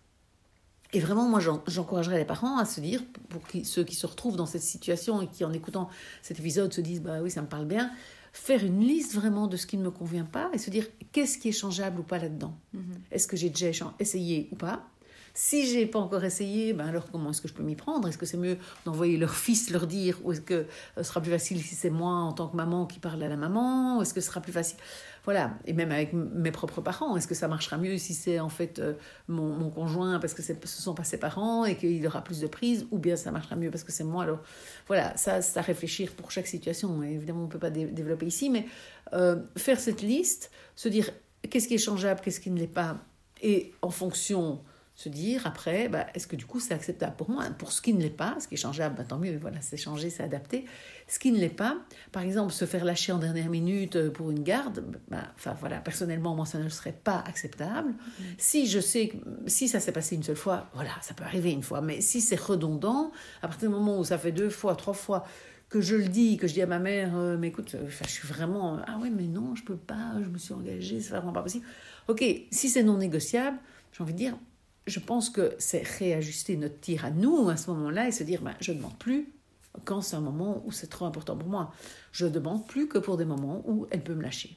et 0.92 1.00
vraiment, 1.00 1.28
moi, 1.28 1.40
j'encouragerais 1.40 2.18
les 2.18 2.24
parents 2.24 2.58
à 2.58 2.64
se 2.64 2.80
dire, 2.80 3.02
pour 3.28 3.42
ceux 3.64 3.82
qui 3.82 3.96
se 3.96 4.06
retrouvent 4.06 4.36
dans 4.36 4.46
cette 4.46 4.62
situation 4.62 5.20
et 5.22 5.26
qui, 5.26 5.44
en 5.44 5.52
écoutant 5.52 5.88
cet 6.22 6.38
épisode, 6.38 6.72
se 6.72 6.80
disent, 6.80 7.02
bah 7.02 7.20
oui, 7.20 7.32
ça 7.32 7.42
me 7.42 7.48
parle 7.48 7.66
bien, 7.66 7.90
faire 8.32 8.64
une 8.64 8.80
liste 8.80 9.14
vraiment 9.14 9.48
de 9.48 9.56
ce 9.56 9.66
qui 9.66 9.76
ne 9.76 9.82
me 9.82 9.90
convient 9.90 10.24
pas 10.24 10.50
et 10.52 10.58
se 10.58 10.70
dire, 10.70 10.86
qu'est-ce 11.10 11.38
qui 11.38 11.48
est 11.48 11.52
changeable 11.52 12.00
ou 12.00 12.04
pas 12.04 12.18
là-dedans? 12.18 12.56
Mm-hmm. 12.74 12.80
Est-ce 13.10 13.26
que 13.26 13.36
j'ai 13.36 13.50
déjà 13.50 13.92
essayé 13.98 14.48
ou 14.52 14.56
pas? 14.56 14.88
Si 15.36 15.66
j'ai 15.66 15.86
pas 15.86 15.98
encore 15.98 16.24
essayé, 16.24 16.72
ben 16.72 16.86
alors 16.86 17.10
comment 17.10 17.30
est-ce 17.30 17.42
que 17.42 17.48
je 17.48 17.54
peux 17.54 17.64
m'y 17.64 17.74
prendre? 17.74 18.06
Est-ce 18.06 18.18
que 18.18 18.24
c'est 18.24 18.36
mieux 18.36 18.56
d'envoyer 18.84 19.16
leur 19.16 19.34
fils 19.34 19.70
leur 19.70 19.88
dire 19.88 20.16
Ou 20.22 20.30
est-ce 20.30 20.40
que 20.40 20.54
euh, 20.54 20.64
ce 20.98 21.02
sera 21.02 21.20
plus 21.20 21.32
facile 21.32 21.60
si 21.60 21.74
c'est 21.74 21.90
moi 21.90 22.12
en 22.12 22.32
tant 22.32 22.46
que 22.46 22.56
maman 22.56 22.86
qui 22.86 23.00
parle 23.00 23.20
à 23.20 23.28
la 23.28 23.36
maman? 23.36 24.00
Est-ce 24.00 24.14
que 24.14 24.20
ce 24.20 24.28
sera 24.28 24.40
plus 24.40 24.52
facile? 24.52 24.78
Voilà, 25.24 25.54
et 25.64 25.72
même 25.72 25.90
avec 25.90 26.12
mes 26.12 26.52
propres 26.52 26.82
parents, 26.82 27.16
est-ce 27.16 27.26
que 27.26 27.34
ça 27.34 27.48
marchera 27.48 27.78
mieux 27.78 27.98
si 27.98 28.14
c'est 28.14 28.38
en 28.38 28.48
fait 28.48 28.78
euh, 28.78 28.92
mon, 29.26 29.70
conjoint 29.70 30.20
parce 30.20 30.34
que 30.34 30.42
ce 30.42 30.54
sont 30.66 30.94
pas 30.94 31.02
ses 31.02 31.18
parents 31.18 31.64
et 31.64 31.76
qu'il 31.76 32.06
aura 32.06 32.22
plus 32.22 32.38
de 32.40 32.46
prise 32.46 32.86
Ou 32.92 32.98
bien 32.98 33.16
ça 33.16 33.32
marchera 33.32 33.56
mieux 33.56 33.72
parce 33.72 33.82
que 33.82 33.90
c'est 33.90 34.04
moi? 34.04 34.22
Alors 34.22 34.38
voilà, 34.86 35.16
ça, 35.16 35.42
ça 35.42 35.60
à 35.60 35.62
réfléchir 35.62 36.12
pour 36.12 36.30
chaque 36.30 36.46
situation. 36.46 37.02
évidemment, 37.02 37.40
on 37.40 37.46
ne 37.46 37.50
peut 37.50 37.58
pas 37.58 37.70
développer 37.70 38.26
ici, 38.26 38.50
mais 38.50 38.66
euh, 39.14 39.42
faire 39.56 39.80
cette 39.80 40.02
liste, 40.02 40.52
se 40.76 40.88
dire 40.88 41.10
qu'est-ce 41.50 41.66
qui 41.66 41.74
est 41.74 41.78
changeable, 41.78 42.20
qu'est-ce 42.22 42.38
qui 42.38 42.50
ne 42.50 42.58
l'est 42.60 42.66
pas, 42.68 42.98
et 43.42 43.72
en 43.82 43.90
fonction 43.90 44.60
se 44.96 45.08
dire 45.08 45.44
après, 45.46 45.88
bah, 45.88 46.06
est-ce 46.14 46.26
que 46.26 46.36
du 46.36 46.46
coup 46.46 46.60
c'est 46.60 46.72
acceptable 46.72 47.16
pour 47.16 47.28
moi? 47.28 47.44
Pour 47.58 47.72
ce 47.72 47.82
qui 47.82 47.92
ne 47.92 48.00
l'est 48.00 48.10
pas, 48.10 48.36
ce 48.38 48.46
qui 48.46 48.54
est 48.54 48.58
changeable, 48.58 48.94
bah, 48.96 49.04
tant 49.04 49.18
mieux, 49.18 49.36
voilà, 49.38 49.60
c'est 49.60 49.76
changé, 49.76 50.08
c'est 50.08 50.22
adapté. 50.22 50.66
Ce 51.08 51.18
qui 51.18 51.32
ne 51.32 51.38
l'est 51.38 51.48
pas, 51.48 51.78
par 52.12 52.22
exemple, 52.22 52.52
se 52.52 52.64
faire 52.64 52.84
lâcher 52.84 53.10
en 53.10 53.18
dernière 53.18 53.50
minute 53.50 53.96
euh, 53.96 54.10
pour 54.10 54.30
une 54.30 54.44
garde, 54.44 54.84
bah, 55.08 55.24
enfin 55.34 55.56
voilà, 55.58 55.78
personnellement, 55.78 56.36
moi 56.36 56.46
ça 56.46 56.58
ne 56.58 56.68
serait 56.68 56.92
pas 56.92 57.24
acceptable. 57.26 57.90
Mm. 57.90 58.22
Si 58.38 58.66
je 58.68 58.78
sais, 58.78 59.12
si 59.46 59.66
ça 59.66 59.80
s'est 59.80 59.92
passé 59.92 60.14
une 60.14 60.22
seule 60.22 60.36
fois, 60.36 60.68
voilà, 60.74 60.92
ça 61.02 61.12
peut 61.12 61.24
arriver 61.24 61.50
une 61.50 61.64
fois, 61.64 61.80
mais 61.80 62.00
si 62.00 62.20
c'est 62.20 62.40
redondant, 62.40 63.10
à 63.42 63.48
partir 63.48 63.68
du 63.68 63.74
moment 63.74 63.98
où 63.98 64.04
ça 64.04 64.16
fait 64.16 64.32
deux 64.32 64.50
fois, 64.50 64.76
trois 64.76 64.94
fois, 64.94 65.24
que 65.68 65.80
je 65.80 65.96
le 65.96 66.06
dis, 66.06 66.36
que 66.36 66.46
je 66.46 66.52
dis 66.52 66.62
à 66.62 66.66
ma 66.66 66.78
mère, 66.78 67.16
euh, 67.16 67.36
mais 67.36 67.48
écoute, 67.48 67.74
euh, 67.74 67.88
je 67.88 68.08
suis 68.08 68.28
vraiment, 68.28 68.78
ah 68.86 68.96
ouais, 68.98 69.10
mais 69.10 69.26
non, 69.26 69.56
je 69.56 69.64
peux 69.64 69.76
pas, 69.76 70.12
je 70.22 70.28
me 70.28 70.38
suis 70.38 70.54
engagée, 70.54 71.00
c'est 71.00 71.10
vraiment 71.10 71.32
pas 71.32 71.42
possible. 71.42 71.66
Ok, 72.06 72.24
si 72.52 72.68
c'est 72.68 72.84
non 72.84 72.96
négociable, 72.96 73.58
j'ai 73.92 74.02
envie 74.02 74.12
de 74.12 74.18
dire, 74.18 74.38
je 74.86 75.00
pense 75.00 75.30
que 75.30 75.54
c'est 75.58 75.82
réajuster 75.82 76.56
notre 76.56 76.78
tir 76.80 77.04
à 77.04 77.10
nous 77.10 77.48
à 77.48 77.56
ce 77.56 77.70
moment-là 77.70 78.08
et 78.08 78.12
se 78.12 78.24
dire, 78.24 78.42
ben, 78.42 78.54
je 78.60 78.72
ne 78.72 78.78
demande 78.78 78.98
plus 78.98 79.32
quand 79.84 80.02
c'est 80.02 80.16
un 80.16 80.20
moment 80.20 80.62
où 80.64 80.72
c'est 80.72 80.86
trop 80.86 81.04
important 81.06 81.36
pour 81.36 81.48
moi. 81.48 81.72
Je 82.12 82.26
ne 82.26 82.30
demande 82.30 82.66
plus 82.66 82.88
que 82.88 82.98
pour 82.98 83.16
des 83.16 83.24
moments 83.24 83.62
où 83.66 83.86
elle 83.90 84.02
peut 84.02 84.14
me 84.14 84.22
lâcher. 84.22 84.56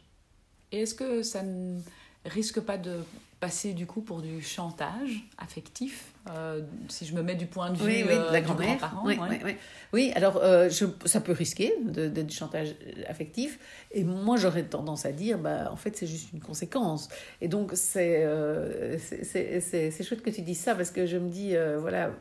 Et 0.71 0.81
est-ce 0.81 0.95
que 0.95 1.23
ça 1.23 1.43
ne 1.43 1.79
risque 2.25 2.59
pas 2.59 2.77
de 2.77 2.99
passer 3.39 3.73
du 3.73 3.85
coup 3.85 4.01
pour 4.01 4.21
du 4.21 4.41
chantage 4.41 5.27
affectif 5.37 6.13
euh, 6.35 6.61
si 6.89 7.05
je 7.05 7.15
me 7.15 7.21
mets 7.21 7.35
du 7.35 7.45
point 7.45 7.69
de 7.71 7.77
vue 7.77 7.85
oui, 7.85 8.05
oui, 8.07 8.15
de 8.15 8.33
la 8.33 8.39
euh, 8.39 8.41
grand-mère. 8.41 9.03
Oui, 9.93 10.11
alors 10.15 10.37
euh, 10.37 10.69
je, 10.69 10.85
ça 11.05 11.21
peut 11.21 11.31
risquer 11.31 11.73
d'être 11.81 12.25
du 12.25 12.35
chantage 12.35 12.75
affectif. 13.07 13.59
Et 13.91 14.03
moi, 14.03 14.37
j'aurais 14.37 14.63
tendance 14.63 15.05
à 15.05 15.11
dire, 15.11 15.37
bah, 15.37 15.69
en 15.71 15.75
fait, 15.75 15.95
c'est 15.95 16.07
juste 16.07 16.33
une 16.33 16.39
conséquence. 16.39 17.09
Et 17.41 17.47
donc, 17.47 17.71
c'est 17.75 18.27
c'est 18.99 20.03
chouette 20.03 20.21
que 20.21 20.29
tu 20.29 20.41
dises 20.41 20.59
ça 20.59 20.75
parce 20.75 20.91
que 20.91 21.05
je 21.05 21.17
me 21.17 21.29
dis, 21.29 21.55
voilà, 21.79 22.11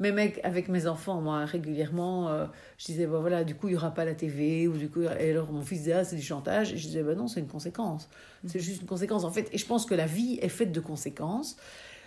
même 0.00 0.18
avec, 0.18 0.40
avec, 0.44 0.68
mes 0.68 0.86
enfants, 0.86 1.20
moi, 1.20 1.44
régulièrement, 1.44 2.46
je 2.78 2.86
disais, 2.86 3.06
bah, 3.06 3.18
voilà, 3.20 3.44
du 3.44 3.54
coup, 3.54 3.68
il 3.68 3.72
n'y 3.72 3.76
aura 3.76 3.92
pas 3.92 4.04
la 4.04 4.14
TV. 4.14 4.68
Ou 4.68 4.76
du 4.76 4.88
coup, 4.88 5.02
et 5.02 5.30
alors 5.30 5.50
mon 5.50 5.62
fils 5.62 5.80
disait, 5.80 5.92
ah, 5.92 6.04
c'est 6.04 6.16
du 6.16 6.22
chantage. 6.22 6.72
Et 6.72 6.76
je 6.76 6.86
disais, 6.86 7.02
bah, 7.02 7.14
non, 7.14 7.28
c'est 7.28 7.40
une 7.40 7.48
conséquence. 7.48 8.08
C'est 8.46 8.60
juste 8.60 8.82
une 8.82 8.88
conséquence. 8.88 9.24
En 9.24 9.30
fait, 9.30 9.48
et 9.52 9.58
je 9.58 9.66
pense 9.66 9.86
que 9.86 9.94
la 9.94 10.06
vie 10.06 10.38
est 10.40 10.48
faite 10.56 10.72
de 10.72 10.80
conséquences. 10.80 11.56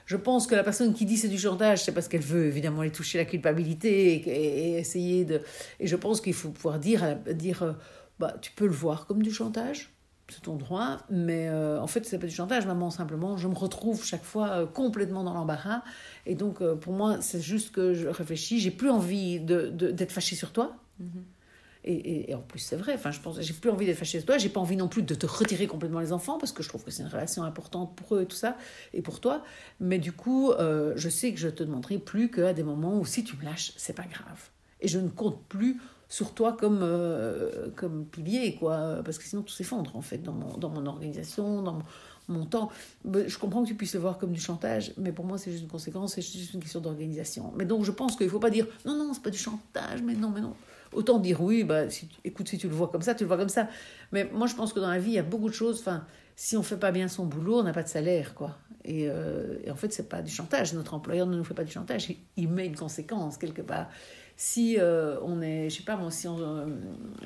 Je 0.09 0.17
pense 0.17 0.47
que 0.47 0.55
la 0.55 0.63
personne 0.63 0.95
qui 0.95 1.05
dit 1.05 1.17
c'est 1.17 1.27
du 1.27 1.37
chantage, 1.37 1.83
c'est 1.83 1.91
parce 1.91 2.07
qu'elle 2.07 2.21
veut 2.21 2.47
évidemment 2.47 2.81
aller 2.81 2.91
toucher 2.91 3.19
la 3.19 3.25
culpabilité 3.25 4.15
et, 4.15 4.79
essayer 4.79 5.23
de. 5.23 5.41
Et 5.79 5.85
je 5.85 5.95
pense 5.95 6.19
qu'il 6.19 6.33
faut 6.33 6.49
pouvoir 6.49 6.79
dire, 6.79 7.15
dire 7.31 7.61
euh, 7.61 7.73
bah, 8.17 8.33
tu 8.41 8.51
peux 8.53 8.65
le 8.65 8.73
voir 8.73 9.05
comme 9.05 9.21
du 9.21 9.31
chantage, 9.31 9.93
c'est 10.27 10.41
ton 10.41 10.55
droit, 10.55 10.97
mais 11.11 11.47
euh, 11.47 11.79
en 11.79 11.85
fait, 11.85 12.07
c'est 12.07 12.17
pas 12.17 12.25
du 12.25 12.33
chantage, 12.33 12.65
maman, 12.65 12.89
simplement, 12.89 13.37
je 13.37 13.47
me 13.47 13.53
retrouve 13.53 14.03
chaque 14.03 14.23
fois 14.23 14.49
euh, 14.49 14.65
complètement 14.65 15.23
dans 15.23 15.35
l'embarras. 15.35 15.83
Et 16.25 16.33
donc, 16.33 16.63
pour 16.79 16.93
moi, 16.93 17.21
c'est 17.21 17.41
juste 17.41 17.71
que 17.71 17.93
je 17.93 18.07
réfléchis, 18.07 18.59
j'ai 18.59 18.71
plus 18.71 18.89
envie 18.89 19.39
d'être 19.39 19.75
de, 19.75 20.05
fâchée 20.05 20.35
sur 20.35 20.51
toi. 20.51 20.75
Mm-hmm. 20.99 21.38
Et, 21.85 22.35
en 22.35 22.41
plus, 22.41 22.59
c'est 22.59 22.75
vrai. 22.75 22.93
Enfin, 22.93 23.11
je 23.11 23.19
pense, 23.21 23.39
j'ai 23.39 23.53
plus 23.53 23.69
envie 23.69 23.85
d'être 23.85 23.97
fâchée 23.97 24.17
avec 24.17 24.25
toi. 24.25 24.37
J'ai 24.37 24.49
pas 24.49 24.59
envie 24.59 24.75
non 24.75 24.89
plus 24.89 25.01
de 25.01 25.15
te 25.15 25.25
retirer 25.25 25.65
complètement 25.65 26.01
les 26.01 26.11
enfants 26.11 26.37
parce 26.37 26.51
que 26.51 26.61
je 26.61 26.69
trouve 26.69 26.83
que 26.83 26.91
c'est 26.91 27.03
une 27.03 27.09
relation 27.09 27.43
importante 27.43 27.95
pour 27.95 28.15
eux 28.15 28.23
et 28.23 28.25
tout 28.25 28.35
ça 28.35 28.57
et 28.93 29.01
pour 29.01 29.21
toi. 29.21 29.43
Mais 29.79 29.97
du 29.97 30.11
coup, 30.11 30.51
euh, 30.51 30.93
je 30.97 31.07
sais 31.07 31.33
que 31.33 31.39
je 31.39 31.47
te 31.47 31.63
demanderai 31.63 31.97
plus 31.97 32.29
qu'à 32.29 32.53
des 32.53 32.63
moments 32.63 32.99
où 32.99 33.05
si 33.05 33.23
tu 33.23 33.37
me 33.37 33.43
lâches, 33.43 33.73
c'est 33.77 33.95
pas 33.95 34.03
grave. 34.03 34.49
Et 34.81 34.87
je 34.87 34.99
ne 34.99 35.09
compte 35.09 35.41
plus 35.47 35.79
sur 36.09 36.33
toi 36.33 36.53
comme 36.53 36.79
euh, 36.81 37.69
comme 37.75 38.05
pilier, 38.05 38.55
quoi, 38.55 39.01
parce 39.05 39.17
que 39.17 39.23
sinon 39.23 39.43
tout 39.43 39.53
s'effondre 39.53 39.95
en 39.95 40.01
fait 40.01 40.17
dans 40.17 40.33
mon, 40.33 40.57
dans 40.57 40.69
mon 40.69 40.85
organisation, 40.87 41.61
dans 41.61 41.79
mon, 42.27 42.45
temps. 42.45 42.69
Je 43.05 43.37
comprends 43.37 43.63
que 43.63 43.67
tu 43.67 43.75
puisses 43.75 43.93
le 43.93 43.99
voir 43.99 44.17
comme 44.17 44.31
du 44.31 44.39
chantage, 44.39 44.93
mais 44.97 45.11
pour 45.11 45.25
moi, 45.25 45.37
c'est 45.37 45.51
juste 45.51 45.63
une 45.63 45.69
conséquence, 45.69 46.13
c'est 46.13 46.21
juste 46.21 46.53
une 46.53 46.59
question 46.59 46.79
d'organisation. 46.79 47.53
Mais 47.55 47.65
donc, 47.65 47.85
je 47.85 47.91
pense 47.91 48.15
qu'il 48.15 48.27
ne 48.27 48.31
faut 48.31 48.39
pas 48.39 48.51
dire 48.51 48.67
non, 48.85 48.95
non, 48.95 49.13
c'est 49.13 49.23
pas 49.23 49.31
du 49.31 49.37
chantage, 49.37 50.01
mais 50.03 50.13
non, 50.13 50.29
mais 50.29 50.41
non. 50.41 50.53
Autant 50.93 51.19
dire 51.19 51.41
oui, 51.41 51.63
bah, 51.63 51.89
si, 51.89 52.09
écoute, 52.23 52.49
si 52.49 52.57
tu 52.57 52.67
le 52.67 52.75
vois 52.75 52.89
comme 52.89 53.01
ça, 53.01 53.13
tu 53.15 53.23
le 53.23 53.27
vois 53.27 53.37
comme 53.37 53.49
ça. 53.49 53.67
Mais 54.11 54.29
moi, 54.33 54.47
je 54.47 54.55
pense 54.55 54.73
que 54.73 54.79
dans 54.79 54.89
la 54.89 54.99
vie, 54.99 55.11
il 55.11 55.15
y 55.15 55.19
a 55.19 55.23
beaucoup 55.23 55.49
de 55.49 55.53
choses. 55.53 55.79
Enfin, 55.79 56.05
si 56.35 56.57
on 56.57 56.63
fait 56.63 56.77
pas 56.77 56.91
bien 56.91 57.07
son 57.07 57.25
boulot, 57.25 57.59
on 57.59 57.63
n'a 57.63 57.73
pas 57.73 57.83
de 57.83 57.89
salaire, 57.89 58.33
quoi. 58.33 58.57
Et, 58.85 59.07
euh, 59.09 59.57
en 59.69 59.75
fait, 59.75 59.91
c'est 59.93 60.09
pas 60.09 60.21
du 60.21 60.31
chantage. 60.31 60.73
Notre 60.73 60.93
employeur 60.93 61.27
ne 61.27 61.35
nous 61.35 61.43
fait 61.43 61.53
pas 61.53 61.63
du 61.63 61.71
chantage. 61.71 62.07
Il, 62.37 62.47
met 62.47 62.65
une 62.65 62.75
conséquence 62.75 63.37
quelque 63.37 63.61
part. 63.61 63.87
Si 64.35 64.77
euh, 64.79 65.19
on 65.21 65.41
est, 65.41 65.69
je 65.69 65.77
sais 65.77 65.83
pas 65.83 65.97
moi, 65.97 66.11
si 66.11 66.27
on 66.29 66.39
euh, 66.39 66.65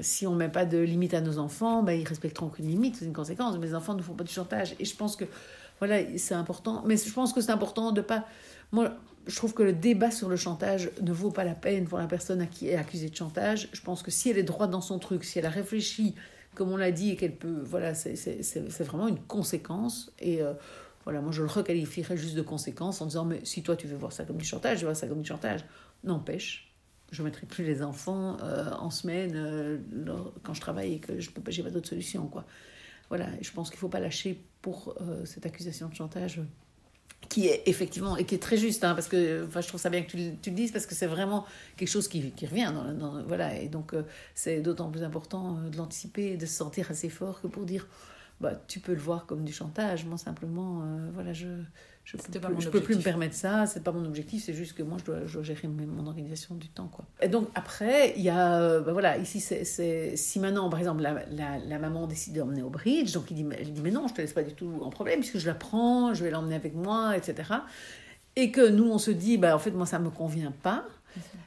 si 0.01 0.25
on 0.25 0.33
met 0.33 0.49
pas 0.49 0.65
de 0.65 0.79
limite 0.79 1.13
à 1.13 1.21
nos 1.21 1.37
enfants, 1.37 1.83
bah, 1.83 1.93
ils 1.93 2.07
respecteront 2.07 2.49
qu'une 2.49 2.67
limite, 2.67 2.95
c'est 2.95 3.05
une 3.05 3.13
conséquence. 3.13 3.55
Les 3.61 3.75
enfants 3.75 3.93
ne 3.93 4.01
font 4.01 4.15
pas 4.15 4.23
du 4.23 4.33
chantage. 4.33 4.73
Et 4.79 4.85
je 4.85 4.95
pense 4.95 5.15
que 5.15 5.25
voilà, 5.77 5.99
c'est 6.17 6.33
important. 6.33 6.81
Mais 6.85 6.97
je 6.97 7.13
pense 7.13 7.33
que 7.33 7.41
c'est 7.41 7.51
important 7.51 7.91
de 7.91 8.01
pas. 8.01 8.25
Moi, 8.73 8.91
je 9.27 9.35
trouve 9.35 9.53
que 9.53 9.61
le 9.61 9.71
débat 9.71 10.09
sur 10.09 10.27
le 10.27 10.35
chantage 10.35 10.89
ne 11.01 11.11
vaut 11.13 11.29
pas 11.29 11.43
la 11.43 11.53
peine 11.53 11.85
pour 11.85 11.99
la 11.99 12.07
personne 12.07 12.47
qui 12.49 12.69
est 12.69 12.75
accusée 12.75 13.07
de 13.07 13.15
chantage. 13.15 13.69
Je 13.71 13.81
pense 13.81 14.01
que 14.01 14.09
si 14.09 14.31
elle 14.31 14.37
est 14.39 14.43
droite 14.43 14.71
dans 14.71 14.81
son 14.81 14.97
truc, 14.97 15.23
si 15.23 15.37
elle 15.37 15.45
a 15.45 15.51
réfléchi, 15.51 16.15
comme 16.55 16.71
on 16.71 16.77
l'a 16.77 16.91
dit, 16.91 17.11
et 17.11 17.15
qu'elle 17.15 17.35
peut. 17.35 17.61
Voilà, 17.63 17.93
c'est 17.93 18.79
vraiment 18.79 19.07
une 19.07 19.19
conséquence. 19.19 20.11
Et 20.19 20.41
euh, 20.41 20.53
voilà, 21.03 21.21
moi 21.21 21.31
je 21.31 21.43
le 21.43 21.47
requalifierais 21.47 22.17
juste 22.17 22.35
de 22.35 22.41
conséquence 22.41 22.99
en 22.99 23.05
disant 23.05 23.25
Mais 23.25 23.41
si 23.43 23.61
toi 23.61 23.75
tu 23.75 23.85
veux 23.85 23.95
voir 23.95 24.11
ça 24.11 24.25
comme 24.25 24.37
du 24.37 24.45
chantage, 24.45 24.79
je 24.79 24.85
vois 24.85 24.95
ça 24.95 25.07
comme 25.07 25.21
du 25.21 25.27
chantage. 25.27 25.63
N'empêche, 26.03 26.73
je 27.11 27.21
ne 27.21 27.27
mettrai 27.27 27.45
plus 27.45 27.63
les 27.63 27.83
enfants 27.83 28.37
euh, 28.41 28.71
en 28.71 28.89
semaine 28.89 29.33
euh, 29.35 29.77
quand 30.41 30.55
je 30.55 30.61
travaille 30.61 30.93
et 30.93 30.99
que 30.99 31.19
je 31.19 31.29
n'ai 31.29 31.63
pas, 31.63 31.69
d'autre 31.69 31.89
solution. 31.89 32.29
Voilà, 33.09 33.27
je 33.39 33.51
pense 33.51 33.69
qu'il 33.69 33.77
ne 33.77 33.81
faut 33.81 33.89
pas 33.89 33.99
lâcher 33.99 34.43
pour 34.63 34.95
cette 35.25 35.45
accusation 35.45 35.89
de 35.89 35.93
chantage 35.93 36.41
qui 37.29 37.47
est 37.47 37.63
effectivement 37.65 38.17
et 38.17 38.25
qui 38.25 38.35
est 38.35 38.41
très 38.41 38.57
juste 38.57 38.83
hein, 38.83 38.93
parce 38.93 39.07
que 39.07 39.45
enfin 39.47 39.61
je 39.61 39.67
trouve 39.67 39.79
ça 39.79 39.89
bien 39.89 40.01
que 40.03 40.09
tu, 40.09 40.35
tu 40.41 40.49
le 40.49 40.55
dises 40.55 40.71
parce 40.71 40.85
que 40.85 40.95
c'est 40.95 41.07
vraiment 41.07 41.45
quelque 41.77 41.89
chose 41.89 42.07
qui, 42.07 42.31
qui 42.31 42.45
revient 42.45 42.71
dans, 42.99 43.23
voilà 43.23 43.59
et 43.59 43.69
donc 43.69 43.93
euh, 43.93 44.03
c'est 44.35 44.61
d'autant 44.61 44.89
plus 44.89 45.03
important 45.03 45.57
euh, 45.57 45.69
de 45.69 45.77
l'anticiper 45.77 46.37
de 46.37 46.45
se 46.45 46.53
sentir 46.53 46.91
assez 46.91 47.09
fort 47.09 47.41
que 47.41 47.47
pour 47.47 47.65
dire 47.65 47.87
bah 48.41 48.53
tu 48.67 48.79
peux 48.79 48.93
le 48.93 48.99
voir 48.99 49.25
comme 49.25 49.45
du 49.45 49.53
chantage. 49.53 50.05
Moi 50.05 50.17
simplement 50.17 50.81
euh, 50.83 51.09
voilà 51.13 51.33
je 51.33 51.47
je 52.03 52.17
peux, 52.17 52.39
plus, 52.39 52.61
je 52.61 52.69
peux 52.69 52.81
plus 52.81 52.97
me 52.97 53.01
permettre 53.01 53.33
ça, 53.33 53.65
c'est 53.65 53.81
pas 53.81 53.93
mon 53.93 54.03
objectif, 54.05 54.43
c'est 54.43 54.53
juste 54.53 54.73
que 54.73 54.83
moi 54.83 54.97
je 54.99 55.05
dois, 55.05 55.25
je 55.25 55.33
dois 55.35 55.43
gérer 55.43 55.67
mon 55.69 56.05
organisation 56.05 56.55
du 56.55 56.67
temps. 56.67 56.89
Quoi. 56.89 57.05
Et 57.21 57.29
donc 57.29 57.47
après, 57.55 58.13
il 58.17 58.23
y 58.23 58.29
a, 58.29 58.59
euh, 58.59 58.81
bah 58.81 58.91
voilà, 58.91 59.17
ici, 59.17 59.39
c'est, 59.39 60.17
si 60.17 60.39
maintenant, 60.39 60.69
par 60.69 60.79
exemple, 60.79 61.01
la, 61.01 61.25
la, 61.31 61.59
la 61.59 61.79
maman 61.79 62.05
décide 62.05 62.33
d'emmener 62.33 62.61
au 62.61 62.69
bridge, 62.69 63.13
donc 63.13 63.31
il 63.31 63.35
dit, 63.35 63.45
elle 63.57 63.71
dit, 63.71 63.81
mais 63.81 63.91
non, 63.91 64.07
je 64.07 64.13
te 64.13 64.21
laisse 64.21 64.33
pas 64.33 64.43
du 64.43 64.53
tout 64.53 64.81
en 64.81 64.89
problème, 64.89 65.19
puisque 65.19 65.37
je 65.37 65.47
la 65.47 65.55
prends, 65.55 66.13
je 66.13 66.25
vais 66.25 66.29
l'emmener 66.31 66.55
avec 66.55 66.75
moi, 66.75 67.15
etc. 67.15 67.53
Et 68.35 68.51
que 68.51 68.67
nous, 68.67 68.89
on 68.89 68.97
se 68.97 69.11
dit, 69.11 69.37
bah, 69.37 69.55
en 69.55 69.59
fait, 69.59 69.71
moi, 69.71 69.85
ça 69.85 69.99
me 69.99 70.09
convient 70.09 70.53
pas. 70.63 70.85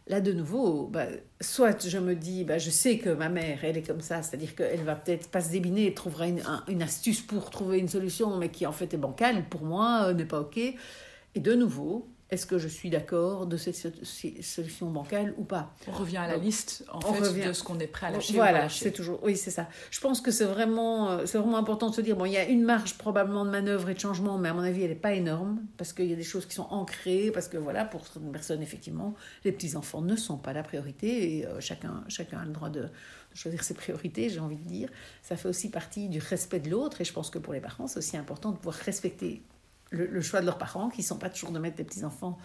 Là, 0.08 0.20
de 0.20 0.32
nouveau, 0.32 0.86
bah, 0.86 1.06
soit 1.40 1.86
je 1.86 1.98
me 1.98 2.14
dis, 2.14 2.44
bah, 2.44 2.58
je 2.58 2.70
sais 2.70 2.98
que 2.98 3.10
ma 3.10 3.28
mère, 3.28 3.64
elle 3.64 3.76
est 3.76 3.82
comme 3.82 4.00
ça, 4.00 4.22
c'est-à-dire 4.22 4.54
qu'elle 4.54 4.84
va 4.84 4.94
peut-être 4.94 5.28
pas 5.28 5.40
se 5.40 5.50
débiner, 5.50 5.88
elle 5.88 5.94
trouvera 5.94 6.26
une, 6.28 6.82
astuce 6.82 7.20
pour 7.20 7.50
trouver 7.50 7.78
une 7.78 7.88
solution, 7.88 8.36
mais 8.36 8.50
qui 8.50 8.66
en 8.66 8.72
fait 8.72 8.94
est 8.94 8.98
bancale, 8.98 9.48
pour 9.48 9.64
moi, 9.64 10.04
euh, 10.04 10.14
n'est 10.14 10.24
pas 10.24 10.40
OK. 10.40 10.58
Et 10.58 11.40
de 11.40 11.54
nouveau, 11.54 12.08
est-ce 12.30 12.44
que 12.44 12.58
je 12.58 12.66
suis 12.66 12.90
d'accord 12.90 13.46
de 13.46 13.56
cette 13.56 14.04
solution 14.04 14.90
bancale 14.90 15.32
ou 15.38 15.44
pas? 15.44 15.72
On 15.86 15.92
revient 15.92 16.16
à 16.16 16.26
la 16.26 16.36
liste 16.36 16.84
en 16.92 17.00
fait 17.00 17.46
de 17.46 17.52
ce 17.52 17.62
qu'on 17.62 17.78
est 17.78 17.86
prêt 17.86 18.08
à 18.08 18.10
lâcher. 18.10 18.34
Voilà, 18.34 18.68
c'est 18.68 18.90
toujours, 18.90 19.20
oui, 19.22 19.36
c'est 19.36 19.52
ça. 19.52 19.68
Je 19.92 20.00
pense 20.00 20.20
que 20.20 20.32
c'est 20.32 20.44
vraiment, 20.44 21.10
euh, 21.10 21.26
c'est 21.26 21.38
vraiment 21.38 21.56
important 21.58 21.90
de 21.90 21.94
se 21.94 22.00
dire 22.00 22.16
bon, 22.16 22.24
il 22.24 22.32
y 22.32 22.36
a 22.36 22.44
une 22.44 22.64
marge 22.64 22.98
probablement 22.98 23.44
de 23.44 23.50
manœuvre 23.50 23.90
et 23.90 23.94
de 23.94 24.00
changement, 24.00 24.38
mais 24.38 24.48
à 24.48 24.54
mon 24.54 24.62
avis, 24.62 24.82
elle 24.82 24.88
n'est 24.88 24.96
pas 24.96 25.12
énorme 25.12 25.60
parce 25.76 25.92
qu'il 25.92 26.06
y 26.06 26.12
a 26.12 26.16
des 26.16 26.24
choses 26.24 26.46
qui 26.46 26.54
sont 26.54 26.66
ancrées, 26.70 27.30
parce 27.32 27.46
que 27.46 27.58
voilà, 27.58 27.84
pour 27.84 28.04
certaines 28.04 28.32
personnes, 28.32 28.62
effectivement, 28.62 29.14
les 29.44 29.52
petits 29.52 29.76
enfants 29.76 30.02
ne 30.02 30.16
sont 30.16 30.36
pas 30.36 30.52
la 30.52 30.64
priorité 30.64 31.38
et 31.38 31.46
euh, 31.46 31.60
chacun, 31.60 32.02
chacun 32.08 32.38
a 32.40 32.44
le 32.44 32.52
droit 32.52 32.70
de, 32.70 32.88
choisir 33.34 33.62
ses 33.62 33.74
priorités, 33.74 34.30
j'ai 34.30 34.40
envie 34.40 34.56
de 34.56 34.66
dire. 34.66 34.88
Ça 35.22 35.36
fait 35.36 35.48
aussi 35.48 35.70
partie 35.70 36.08
du 36.08 36.18
respect 36.18 36.58
de 36.58 36.70
l'autre 36.70 37.00
et 37.02 37.04
je 37.04 37.12
pense 37.12 37.30
que 37.30 37.38
pour 37.38 37.52
les 37.52 37.60
parents, 37.60 37.86
c'est 37.86 37.98
aussi 37.98 38.16
important 38.16 38.50
de 38.50 38.56
pouvoir 38.56 38.76
respecter 38.76 39.42
le, 39.90 40.20
choix 40.20 40.40
de 40.40 40.46
leurs 40.46 40.58
parents, 40.58 40.88
qui 40.88 41.00
ne 41.00 41.06
sont 41.06 41.18
pas 41.18 41.30
toujours 41.30 41.50
de 41.50 41.58
mettre 41.58 41.78
les 41.78 41.84
petits-enfants 41.84 42.38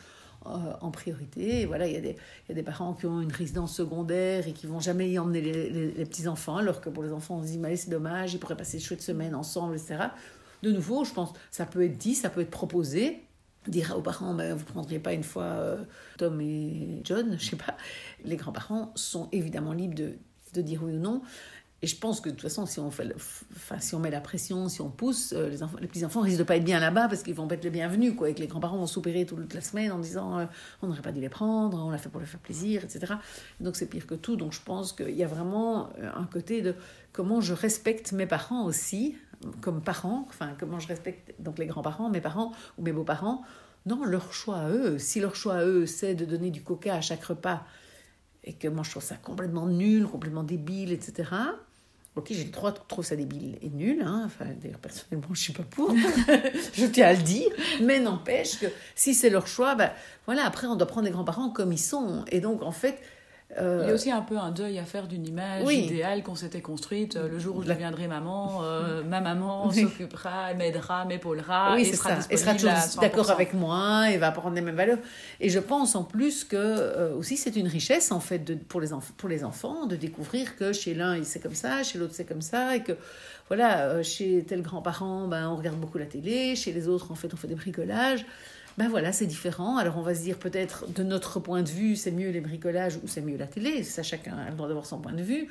euh, 0.46 0.50
en 0.82 0.92
priorité. 0.92 1.62
Et 1.62 1.66
voilà, 1.66 1.88
il 1.88 1.94
y, 1.94 1.98
a 1.98 2.02
des, 2.02 2.18
y 2.50 2.52
a 2.52 2.56
des 2.56 2.64
parents 2.64 2.94
qui 2.94 3.06
ont 3.06 3.22
une 3.22 3.32
résidence 3.32 3.76
secondaire 3.76 4.48
et 4.48 4.54
qui 4.54 4.68
vont 4.68 4.80
jamais 4.80 5.10
y 5.10 5.20
emmener 5.20 5.42
les, 5.42 6.06
petits-enfants, 6.06 6.58
alors 6.58 6.82
que 6.82 6.90
pour 6.90 7.04
les 7.04 7.12
enfants, 7.12 7.38
on 7.38 7.42
se 7.44 7.48
dit, 7.48 7.58
mais 7.58 7.76
c'est 7.76 7.90
dommage, 7.90 8.34
ils 8.34 8.40
pourraient 8.40 8.58
passer 8.58 8.78
de 8.78 8.84
chouettes 8.84 9.02
semaines 9.02 9.36
ensemble, 9.36 9.76
etc. 9.76 10.06
De 10.64 10.72
nouveau, 10.72 11.04
je 11.04 11.14
pense, 11.14 11.34
ça 11.50 11.66
peut 11.66 11.84
être 11.84 11.98
dit, 11.98 12.16
ça 12.16 12.30
peut 12.30 12.42
être 12.42 12.52
proposé. 12.52 13.24
Dire 13.68 13.96
aux 13.96 14.02
parents, 14.02 14.34
ben, 14.34 14.56
vous 14.56 14.66
ne 14.66 14.70
prendriez 14.70 14.98
pas 14.98 15.14
une 15.14 15.24
fois 15.24 15.44
euh, 15.44 15.84
Tom 16.18 16.42
et 16.42 17.02
John, 17.04 17.38
je 17.38 17.50
sais 17.52 17.56
pas. 17.56 17.78
Les 18.26 18.36
grands-parents 18.36 18.92
sont 18.96 19.30
évidemment 19.32 19.74
libres 19.74 19.94
de, 19.94 20.14
de 20.56 20.62
dire 20.62 20.82
oui 20.84 20.94
ou 20.94 21.00
non. 21.00 21.22
Et 21.84 21.88
je 21.88 21.96
pense 21.96 22.22
que 22.22 22.30
de 22.30 22.36
toute 22.36 22.44
façon, 22.44 22.68
si 22.68 22.80
on, 22.80 22.92
fait 22.92 23.12
enfin, 23.56 23.80
si 23.80 23.96
on 23.96 24.00
met 24.00 24.12
la 24.12 24.22
pression, 24.22 24.70
si 24.70 24.82
on 24.82 24.90
pousse, 24.92 25.34
euh, 25.34 25.50
les, 25.50 25.58
les 25.82 25.88
petits-enfants 25.88 26.22
risquent 26.22 26.38
de 26.38 26.44
pas 26.44 26.58
être 26.58 26.64
bien 26.64 26.80
là-bas 26.80 27.08
parce 27.08 27.24
qu'ils 27.24 27.34
vont 27.34 27.48
pas 27.48 27.56
être 27.56 27.64
les 27.64 27.72
bienvenus. 27.72 28.14
Quoi, 28.16 28.30
et 28.30 28.36
que 28.36 28.40
les 28.40 28.48
grands-parents 28.48 28.78
vont 28.78 28.88
s'opérer 28.88 29.26
toute 29.26 29.52
la 29.54 29.62
semaine 29.62 29.92
en 29.92 29.98
disant 29.98 30.38
euh, 30.38 30.46
on 30.84 30.88
n'aurait 30.88 31.02
pas 31.02 31.12
dû 31.12 31.22
les 31.22 31.30
prendre, 31.30 31.84
on 31.84 31.90
l'a 31.90 31.98
fait 31.98 32.10
pour 32.10 32.20
leur 32.20 32.30
faire 32.30 32.40
plaisir, 32.40 32.84
etc. 32.84 33.16
Donc 33.60 33.76
c'est 33.76 33.88
pire 33.88 34.06
que 34.06 34.14
tout. 34.14 34.36
Donc 34.36 34.54
je 34.54 34.62
pense 34.62 34.94
qu'il 34.94 35.16
y 35.16 35.24
a 35.24 35.28
vraiment 35.28 35.90
euh, 35.98 36.12
un 36.16 36.26
côté 36.26 36.62
de 36.62 36.76
comment 37.14 37.42
je 37.42 37.54
respecte 37.54 38.12
mes 38.12 38.28
parents 38.28 38.64
aussi, 38.66 39.16
comme 39.62 39.82
parents, 39.82 40.28
enfin 40.30 40.52
comment 40.60 40.78
je 40.78 40.88
respecte 40.88 41.34
donc 41.40 41.58
les 41.58 41.66
grands-parents, 41.66 42.12
mes 42.12 42.22
parents 42.22 42.52
ou 42.78 42.84
mes 42.84 42.92
beaux-parents, 42.92 43.42
Non, 43.88 44.06
leur 44.06 44.34
choix 44.34 44.58
à 44.58 44.70
eux. 44.70 45.00
Si 45.00 45.20
leur 45.20 45.36
choix 45.36 45.56
à 45.56 45.66
eux, 45.66 45.88
c'est 45.88 46.14
de 46.14 46.26
donner 46.26 46.52
du 46.52 46.62
coca 46.62 46.94
à 46.94 47.02
chaque 47.02 47.24
repas, 47.24 47.66
et 48.44 48.54
que 48.54 48.68
moi 48.68 48.84
je 48.84 48.92
trouve 48.92 49.04
ça 49.04 49.16
complètement 49.16 49.66
nul, 49.66 50.06
complètement 50.06 50.44
débile, 50.44 50.92
etc. 50.92 51.32
Ok, 52.18 52.28
j'ai 52.32 52.44
le 52.44 52.50
droit 52.50 52.72
de 52.72 52.80
trouver 52.90 53.08
ça 53.08 53.16
débile 53.16 53.58
et 53.62 53.70
nul. 53.70 54.04
Hein. 54.06 54.24
Enfin, 54.26 54.46
d'ailleurs, 54.62 54.80
personnellement, 54.80 55.34
je 55.34 55.42
suis 55.42 55.54
pas 55.54 55.64
pour. 55.64 55.96
je 56.74 56.86
tiens 56.86 57.08
à 57.08 57.14
le 57.14 57.22
dire. 57.22 57.50
Mais 57.82 58.02
n'empêche 58.02 58.60
que 58.60 58.66
si 58.96 59.14
c'est 59.14 59.30
leur 59.30 59.48
choix, 59.48 59.76
ben, 59.76 59.92
voilà, 60.26 60.46
après, 60.46 60.68
on 60.68 60.76
doit 60.76 60.88
prendre 60.88 61.06
les 61.06 61.12
grands-parents 61.12 61.52
comme 61.52 61.72
ils 61.72 61.78
sont. 61.78 62.26
Et 62.30 62.42
donc, 62.42 62.64
en 62.64 62.74
fait, 62.74 63.00
euh, 63.60 63.82
Il 63.84 63.88
y 63.88 63.92
a 63.92 63.94
aussi 63.94 64.12
un 64.12 64.22
peu 64.22 64.38
un 64.38 64.52
deuil 64.52 64.80
à 64.80 64.86
faire 64.86 65.08
d'une 65.08 65.26
image 65.28 65.72
idéale 65.72 66.24
qu'on 66.24 66.36
s'était 66.36 66.62
construite. 66.62 67.16
Euh, 67.16 67.28
le 67.28 67.40
jour 67.40 67.58
où 67.58 67.64
je 67.64 67.68
deviendrai 67.68 68.08
maman, 68.08 68.64
euh, 68.64 69.04
ma 69.08 69.22
maman 69.22 69.72
s'occupera, 69.72 70.54
m'aidera, 70.54 71.06
m'épaulera, 71.06 71.80
et, 71.80 71.86
sera, 71.86 72.12
et 72.30 72.38
sera 72.38 72.54
toujours 72.54 72.72
d'accord 73.02 73.30
avec 73.32 73.54
moi, 73.54 74.10
et 74.12 74.18
va 74.18 74.32
prendre 74.32 74.56
les 74.56 74.62
mêmes 74.62 74.76
valeurs. 74.76 75.00
Et 75.40 75.50
je 75.50 75.60
pense 75.60 75.96
en 75.96 76.04
plus 76.04 76.44
que 76.44 77.14
aussi 77.14 77.38
c'est 77.38 77.56
une 77.56 77.68
richesse 77.68 78.12
en 78.12 78.20
fait 78.20 78.40
de, 78.40 78.56
pour, 78.56 78.82
les 78.82 78.90
pour 79.18 79.30
les 79.30 79.44
enfants 79.44 79.86
de 79.86 79.96
découvrir 79.96 80.56
que 80.56 80.74
chez 80.74 80.94
l'un 80.94 81.24
c'est 81.24 81.42
comme 81.42 81.56
ça, 81.56 81.84
chez 81.84 81.98
l'autre 81.98 82.14
c'est 82.16 82.26
comme 82.26 82.42
ça, 82.42 82.76
et 82.76 82.84
que 82.84 82.94
voilà, 83.48 84.02
chez 84.02 84.46
tel 84.48 84.62
grand-parent, 84.62 85.28
ben, 85.28 85.50
on 85.50 85.58
regarde 85.58 85.78
beaucoup 85.78 85.98
la 85.98 86.06
télé, 86.06 86.56
chez 86.56 86.72
les 86.72 86.88
autres 86.88 87.12
en 87.12 87.16
fait 87.16 87.34
on 87.34 87.38
fait 87.38 87.48
des 87.48 87.56
bricolages 87.56 88.26
ben 88.78 88.88
voilà, 88.90 89.12
c'est 89.12 89.26
différent. 89.26 89.78
Alors 89.78 89.98
on 89.98 90.02
va 90.02 90.16
se 90.16 90.22
dire 90.22 90.38
peut-être 90.38 90.92
de 90.92 91.04
notre 91.04 91.40
point 91.40 91.62
de 91.62 91.70
vue, 91.70 91.96
c'est 91.96 92.12
mieux 92.12 92.30
les 92.30 92.42
bricolages 92.42 92.98
ou 93.04 93.08
c'est 93.08 93.22
mieux 93.22 93.38
la 93.38 93.48
télé. 93.48 93.84
Ça, 93.84 94.04
chacun 94.04 94.38
a 94.38 94.50
le 94.50 94.56
droit 94.56 94.68
d'avoir 94.68 94.86
son 94.86 95.00
point 95.00 95.14
de 95.14 95.24
vue. 95.24 95.50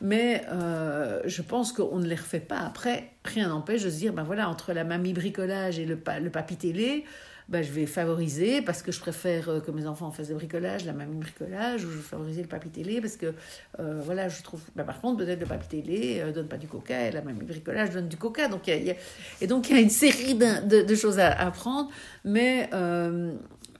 Mais 0.00 0.44
euh, 0.50 1.20
je 1.24 1.42
pense 1.42 1.72
qu'on 1.72 1.98
ne 1.98 2.06
les 2.06 2.14
refait 2.14 2.40
pas. 2.40 2.60
Après, 2.60 3.10
rien 3.24 3.48
n'empêche 3.48 3.82
de 3.82 3.90
se 3.90 3.96
dire, 3.96 4.12
ben 4.12 4.22
voilà, 4.22 4.48
entre 4.48 4.72
la 4.72 4.84
mamie 4.84 5.12
bricolage 5.12 5.78
et 5.78 5.86
le, 5.86 5.98
le 6.20 6.30
papy 6.30 6.56
télé, 6.56 7.04
ben, 7.48 7.62
je 7.62 7.72
vais 7.72 7.86
favoriser 7.86 8.60
parce 8.60 8.82
que 8.82 8.92
je 8.92 9.00
préfère 9.00 9.48
euh, 9.48 9.60
que 9.60 9.70
mes 9.70 9.86
enfants 9.86 10.10
fassent 10.10 10.28
des 10.28 10.34
bricolage, 10.34 10.84
la 10.84 10.92
mamie 10.92 11.16
bricolage, 11.16 11.84
ou 11.84 11.90
je 11.90 11.96
vais 11.96 12.02
favoriser 12.02 12.42
le 12.42 12.48
papy 12.48 12.68
télé 12.68 13.00
parce 13.00 13.16
que, 13.16 13.32
euh, 13.80 14.00
voilà, 14.04 14.28
je 14.28 14.42
trouve. 14.42 14.60
Ben, 14.76 14.84
par 14.84 15.00
contre, 15.00 15.24
peut-être 15.24 15.40
le 15.40 15.46
papy 15.46 15.68
télé 15.68 16.20
euh, 16.20 16.32
donne 16.32 16.48
pas 16.48 16.58
du 16.58 16.66
coca 16.66 17.06
et 17.06 17.10
la 17.10 17.22
mamie 17.22 17.44
bricolage 17.44 17.90
donne 17.90 18.08
du 18.08 18.18
coca. 18.18 18.48
Donc, 18.48 18.66
y 18.66 18.72
a, 18.72 18.94
et 19.40 19.46
donc, 19.46 19.70
il 19.70 19.76
y 19.76 19.78
a 19.78 19.82
une 19.82 19.90
série 19.90 20.34
de, 20.34 20.82
de 20.82 20.94
choses 20.94 21.18
à 21.18 21.30
apprendre, 21.30 21.90
mais 22.24 22.68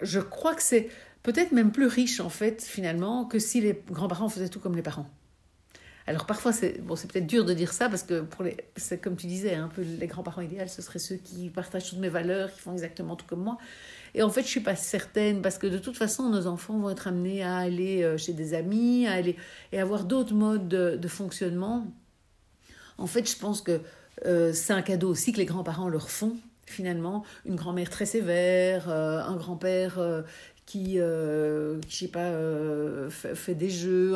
je 0.01 0.21
crois 0.21 0.55
que 0.55 0.63
c'est 0.63 0.89
peut-être 1.23 1.53
même 1.53 1.73
plus 1.73 1.87
riche, 1.87 2.21
en 2.21 2.31
fait, 2.31 2.63
finalement, 2.63 3.25
que 3.25 3.39
si 3.39 3.61
les 3.61 3.83
grands-parents 3.91 4.29
faisaient 4.29 4.49
tout 4.49 4.61
comme 4.61 4.77
les 4.77 4.83
parents. 4.83 5.11
Alors 6.09 6.25
parfois, 6.25 6.55
c'est 6.55 6.81
bon, 6.81 6.95
peut-être 6.95 7.27
dur 7.27 7.45
de 7.45 7.53
dire 7.53 7.71
ça 7.71 7.91
parce 7.91 8.03
que 8.03 8.23
pour 8.23 8.43
les, 8.43 8.57
comme 9.03 9.15
tu 9.15 9.27
disais, 9.27 9.55
un 9.55 9.69
peu 9.69 9.83
les 9.83 10.07
grands-parents 10.07 10.41
idéaux, 10.41 10.67
ce 10.67 10.81
seraient 10.81 10.99
ceux 10.99 11.17
qui 11.17 11.51
partagent 11.51 11.91
toutes 11.91 11.99
mes 11.99 12.09
valeurs, 12.09 12.51
qui 12.51 12.61
font 12.61 12.73
exactement 12.73 13.15
tout 13.15 13.27
comme 13.27 13.43
moi. 13.43 13.59
Et 14.15 14.23
en 14.23 14.31
fait, 14.31 14.41
je 14.41 14.47
suis 14.47 14.61
pas 14.61 14.75
certaine 14.75 15.43
parce 15.43 15.59
que 15.59 15.67
de 15.67 15.77
toute 15.77 15.99
façon, 15.99 16.31
nos 16.31 16.47
enfants 16.47 16.79
vont 16.79 16.89
être 16.89 17.09
amenés 17.09 17.43
à 17.43 17.59
aller 17.59 18.03
euh, 18.03 18.17
chez 18.17 18.33
des 18.33 18.55
amis, 18.55 19.07
à 19.07 19.13
aller 19.13 19.37
et 19.71 19.79
avoir 19.79 20.05
d'autres 20.05 20.33
modes 20.33 20.67
de, 20.67 21.09
fonctionnement. 21.09 21.87
En 22.97 23.07
fait, 23.07 23.31
je 23.31 23.37
pense 23.37 23.61
que 23.61 23.83
euh, 24.25 24.55
c'est 24.55 24.73
un 24.73 24.81
cadeau 24.81 25.11
aussi 25.11 25.35
que 25.35 25.37
les 25.37 25.45
grands-parents 25.45 25.91
leur 25.91 26.09
font 26.09 26.39
finalement 26.73 27.25
une 27.45 27.57
grand-mère 27.57 27.91
très 27.91 28.07
sévère, 28.07 28.89
euh, 28.89 29.21
un 29.21 29.37
grand-père 29.37 29.99
qui, 30.69 31.01
euh, 31.01 31.81
je 31.89 31.97
sais 31.97 32.09
pas, 32.09 32.27
euh, 32.27 33.09
fait, 33.09 33.55
des 33.55 33.71
jeux, 33.71 34.15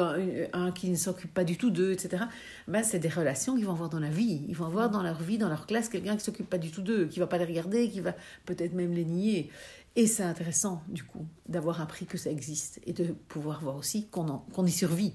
un, 0.53 0.71
qui 0.71 0.91
ne 0.91 0.97
s'occupe 0.97 1.33
pas 1.33 1.45
du 1.45 1.57
tout 1.57 1.71
d'eux, 1.71 1.93
etc. 1.93 2.25
Ben, 2.69 2.83
c'est 2.85 2.99
des 2.99 3.09
relations 3.09 3.57
qu'ils 3.57 3.65
vont 3.65 3.73
avoir 3.73 3.89
dans 3.89 3.99
la 3.99 4.11
vie. 4.11 4.43
Ils 4.49 4.55
vont 4.55 4.67
avoir 4.67 4.91
dans 4.91 5.03
leur 5.03 5.23
vie, 5.23 5.39
dans 5.39 5.49
leur 5.49 5.65
classe, 5.65 5.89
quelqu'un 5.89 6.15
qui 6.15 6.23
s'occupe 6.23 6.51
pas 6.51 6.59
du 6.59 6.71
tout 6.71 6.83
d'eux, 6.83 7.07
qui 7.07 7.21
va 7.21 7.27
pas 7.27 7.39
les 7.39 7.47
regarder, 7.47 7.89
qui 7.89 8.01
va 8.01 8.15
peut-être 8.45 8.75
même 8.75 8.93
les 8.93 9.07
nier. 9.07 9.49
Et 9.97 10.07
c'est 10.07 10.25
intéressant, 10.25 10.83
du 10.89 11.05
coup, 11.05 11.25
d'avoir 11.49 11.81
appris 11.81 12.05
que 12.05 12.19
ça 12.19 12.31
existe 12.31 12.81
et 12.87 12.93
de 12.93 13.05
pouvoir 13.29 13.63
voir 13.63 13.77
aussi 13.77 14.09
qu'on 14.09 14.67
y 14.67 14.71
survit. 14.71 15.15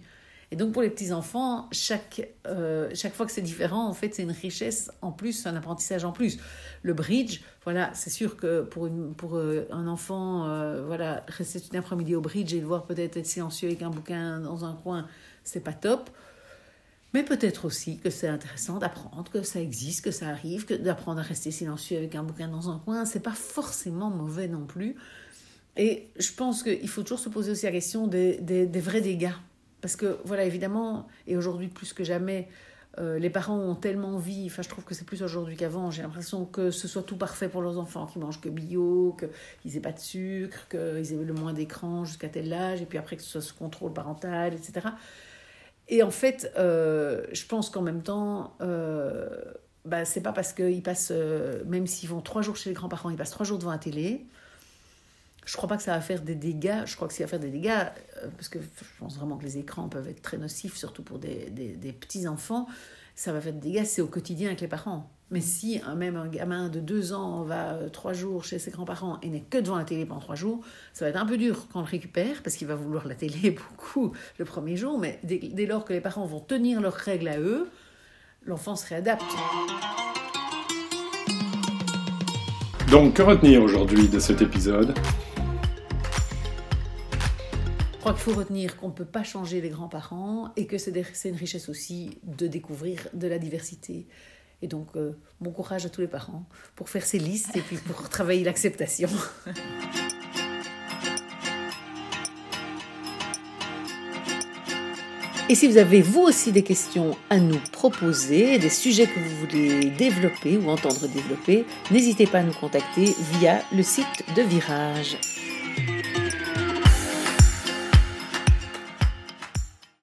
Et 0.52 0.56
donc 0.56 0.72
pour 0.72 0.82
les 0.82 0.90
petits-enfants, 0.90 1.68
chaque, 1.74 2.26
euh, 2.46 2.90
chaque 2.94 3.14
fois 3.14 3.26
que 3.26 3.34
c'est 3.34 3.42
différent, 3.42 3.88
en 3.88 3.94
fait, 3.94 4.16
c'est 4.16 4.24
une 4.24 4.32
richesse 4.32 4.90
en 5.02 5.12
plus, 5.12 5.46
un 5.46 5.56
apprentissage 5.58 6.06
en 6.06 6.14
plus. 6.14 6.38
Le 6.84 6.94
bridge, 6.94 7.42
voilà, 7.66 7.94
c'est 7.94 8.10
sûr 8.10 8.38
que 8.38 8.62
pour, 8.62 8.90
pour 9.18 9.36
euh, 9.36 9.68
un 9.72 9.88
enfant, 9.88 10.48
euh, 10.48 10.86
voilà, 10.86 11.26
rester 11.28 11.60
une 11.72 11.78
après-midi 11.78 12.16
au 12.16 12.22
bridge 12.22 12.54
et 12.54 12.62
le 12.62 12.66
voir 12.66 12.86
peut-être 12.86 13.18
être 13.18 13.26
silencieux 13.26 13.68
avec 13.68 13.82
un 13.82 13.90
bouquin 13.90 14.40
dans 14.40 14.64
un 14.64 14.74
coin, 14.74 15.06
c'est 15.44 15.60
pas 15.60 15.74
top. 15.74 16.10
Mais 17.14 17.24
peut-être 17.24 17.66
aussi 17.66 17.98
que 18.00 18.10
c'est 18.10 18.28
intéressant 18.28 18.78
d'apprendre 18.78 19.30
que 19.30 19.42
ça 19.42 19.60
existe, 19.60 20.04
que 20.06 20.12
ça 20.12 20.28
arrive, 20.28 20.66
que 20.66 20.74
d'apprendre 20.74 21.20
à 21.20 21.24
rester 21.24 21.52
silencieux 21.52 21.98
avec 21.98 22.16
un 22.16 22.24
bouquin 22.24 22.48
dans 22.48 22.70
un 22.70 22.80
coin, 22.80 23.04
c'est 23.04 23.22
pas 23.22 23.32
forcément 23.32 24.10
mauvais 24.10 24.48
non 24.48 24.66
plus. 24.66 24.96
Et 25.76 26.08
je 26.18 26.32
pense 26.32 26.64
qu'il 26.64 26.88
faut 26.88 27.04
toujours 27.04 27.20
se 27.20 27.30
poser 27.30 27.52
aussi 27.52 27.66
la 27.66 27.72
question 27.72 28.08
des, 28.08 28.38
des 28.40 28.80
vrais 28.82 29.02
dégâts 29.02 29.32
parce 29.82 29.96
que, 29.96 30.18
voilà, 30.26 30.44
évidemment, 30.44 31.08
et 31.28 31.38
aujourd'hui 31.38 31.68
plus 31.68 31.94
que 31.94 32.04
jamais, 32.04 32.48
euh, 33.00 33.20
les 33.20 33.30
parents 33.30 33.60
ont 33.60 33.76
tellement 33.76 34.16
envie, 34.16 34.48
enfin 34.48 34.64
je 34.64 34.70
trouve 34.70 34.84
que 34.84 34.96
c'est 34.96 35.06
plus 35.06 35.22
aujourd'hui 35.22 35.56
qu'avant, 35.56 35.92
j'ai 35.92 36.02
l'impression 36.02 36.46
que 36.46 36.72
ce 36.72 36.88
soit 36.88 37.04
tout 37.04 37.18
parfait 37.18 37.48
pour 37.48 37.62
leurs 37.62 37.78
enfants, 37.78 38.08
qu'ils 38.08 38.22
mangent 38.22 38.42
que 38.42 38.50
bio, 38.50 39.16
qu'ils 39.62 39.74
n'aient 39.74 39.80
pas 39.80 39.92
de 39.92 40.00
sucre, 40.00 40.68
qu'ils 40.70 41.14
aient 41.14 41.24
le 41.24 41.34
moins 41.34 41.54
d'écran 41.54 42.06
jusqu'à 42.06 42.30
tel 42.30 42.52
âge, 42.54 42.82
et 42.82 42.86
puis 42.86 42.98
après 42.98 43.16
que 43.16 43.22
ce 43.22 43.30
soit 43.30 43.42
sous 43.42 43.56
contrôle 43.56 43.94
parental, 43.94 44.54
etc. 44.54 44.88
Et 45.90 46.04
en 46.04 46.12
fait, 46.12 46.52
euh, 46.58 47.26
je 47.32 47.46
pense 47.46 47.70
qu'en 47.70 47.82
même 47.82 48.02
temps, 48.02 48.56
euh, 48.62 49.30
bah, 49.86 50.06
c'est 50.06 50.22
pas 50.22 50.34
parce 50.34 50.54
qu'ils 50.54 50.84
passent, 50.84 51.12
euh, 51.12 51.64
même 51.66 51.88
s'ils 51.88 52.10
vont 52.10 52.22
trois 52.22 52.42
jours 52.42 52.58
chez 52.58 52.70
les 52.70 52.74
grands-parents, 52.74 53.10
ils 53.10 53.16
passent 53.16 53.32
trois 53.32 53.46
jours 53.46 53.58
devant 53.58 53.72
la 53.72 53.78
télé, 53.78 54.26
je 55.48 55.56
crois 55.56 55.70
pas 55.70 55.78
que 55.78 55.84
ça 55.84 55.94
va 55.94 56.02
faire 56.02 56.22
des 56.22 56.36
dégâts. 56.36 56.84
Je 56.86 56.96
crois 56.96 57.08
que 57.08 57.14
ça 57.14 57.24
va 57.24 57.30
faire 57.30 57.40
des 57.40 57.50
dégâts, 57.50 57.72
euh, 58.22 58.28
parce 58.36 58.50
que 58.50 58.60
je 58.60 59.00
pense 59.00 59.18
vraiment 59.18 59.38
que 59.38 59.46
les 59.46 59.58
écrans 59.58 59.88
peuvent 59.88 60.08
être 60.10 60.22
très 60.22 60.38
nocifs, 60.38 60.76
surtout 60.76 61.04
pour 61.04 61.20
des, 61.20 61.50
petits-enfants. 62.00 62.68
Ça 63.16 63.32
va 63.32 63.40
faire 63.40 63.54
des 63.54 63.72
dégâts, 63.72 63.86
c'est 63.86 64.02
au 64.02 64.08
quotidien 64.08 64.48
avec 64.48 64.60
les 64.60 64.68
parents. 64.68 65.10
Mais 65.32 65.40
si 65.42 65.80
un, 65.86 65.96
même 65.96 66.18
un 66.18 66.28
gamin 66.28 66.68
de 66.68 66.80
deux 66.80 67.14
ans 67.14 67.44
va 67.44 67.74
euh, 67.74 67.90
trois 67.90 68.14
jours 68.14 68.44
chez 68.44 68.60
ses 68.60 68.72
grands-parents 68.72 69.20
et 69.22 69.30
n'est 69.30 69.42
que 69.42 69.58
devant 69.58 69.78
la 69.78 69.86
télé 69.86 70.06
pendant 70.06 70.20
trois 70.20 70.36
jours, 70.36 70.64
ça 70.94 71.06
va 71.06 71.10
être 71.10 71.18
un 71.18 71.26
peu 71.26 71.38
dur 71.38 71.68
quand 71.72 71.80
on 71.80 71.84
le 71.84 71.90
récupère, 71.90 72.44
parce 72.44 72.58
qu'il 72.58 72.68
va 72.68 72.76
vouloir 72.76 73.08
la 73.08 73.16
télé 73.16 73.52
beaucoup 73.80 74.12
le 74.38 74.46
premier 74.46 74.76
jour. 74.76 75.00
Mais 75.00 75.20
dès 75.24 75.66
lors 75.66 75.86
que 75.86 75.94
les 75.94 76.02
parents 76.02 76.26
vont 76.26 76.42
tenir 76.42 76.82
leurs 76.82 76.94
règles 76.94 77.30
à 77.30 77.40
eux, 77.40 77.70
l'enfant 78.46 78.76
se 78.76 78.86
réadapte. 78.88 79.24
Donc, 82.92 83.16
que 83.16 83.22
retenir 83.22 83.62
aujourd'hui 83.62 84.10
de 84.10 84.20
cet 84.20 84.42
épisode? 84.42 84.94
Crois 88.08 88.16
qu'il 88.24 88.34
faut 88.34 88.40
retenir 88.40 88.78
qu'on 88.78 88.88
ne 88.88 88.94
peut 88.94 89.04
pas 89.04 89.24
changer 89.24 89.60
les 89.60 89.68
grands-parents 89.68 90.54
et 90.56 90.66
que 90.66 90.78
c'est 90.78 90.94
une 91.26 91.36
richesse 91.36 91.68
aussi 91.68 92.20
de 92.24 92.48
découvrir 92.48 93.10
de 93.14 93.28
la 93.28 93.38
diversité. 93.38 94.08
Et 94.62 94.68
donc, 94.68 94.88
euh, 94.96 95.12
bon 95.42 95.52
courage 95.52 95.86
à 95.86 95.90
tous 95.90 96.00
les 96.00 96.08
parents 96.08 96.46
pour 96.78 96.88
faire 96.88 97.06
ces 97.06 97.20
listes 97.20 97.54
et 97.58 97.60
puis 97.60 97.76
pour 97.76 98.08
travailler 98.08 98.46
l'acceptation. 98.46 99.10
Et 105.50 105.56
si 105.56 105.68
vous 105.68 105.78
avez 105.78 106.02
vous 106.02 106.22
aussi 106.22 106.54
des 106.54 106.64
questions 106.64 107.18
à 107.30 107.40
nous 107.40 107.60
proposer, 107.74 108.58
des 108.58 108.70
sujets 108.70 109.08
que 109.08 109.20
vous 109.20 109.36
voulez 109.38 109.90
développer 109.92 110.58
ou 110.58 110.70
entendre 110.70 111.08
développer, 111.08 111.66
n'hésitez 111.92 112.26
pas 112.26 112.40
à 112.40 112.44
nous 112.44 112.54
contacter 112.54 113.14
via 113.34 113.62
le 113.74 113.84
site 113.84 114.24
de 114.36 114.44
Virage. 114.44 115.18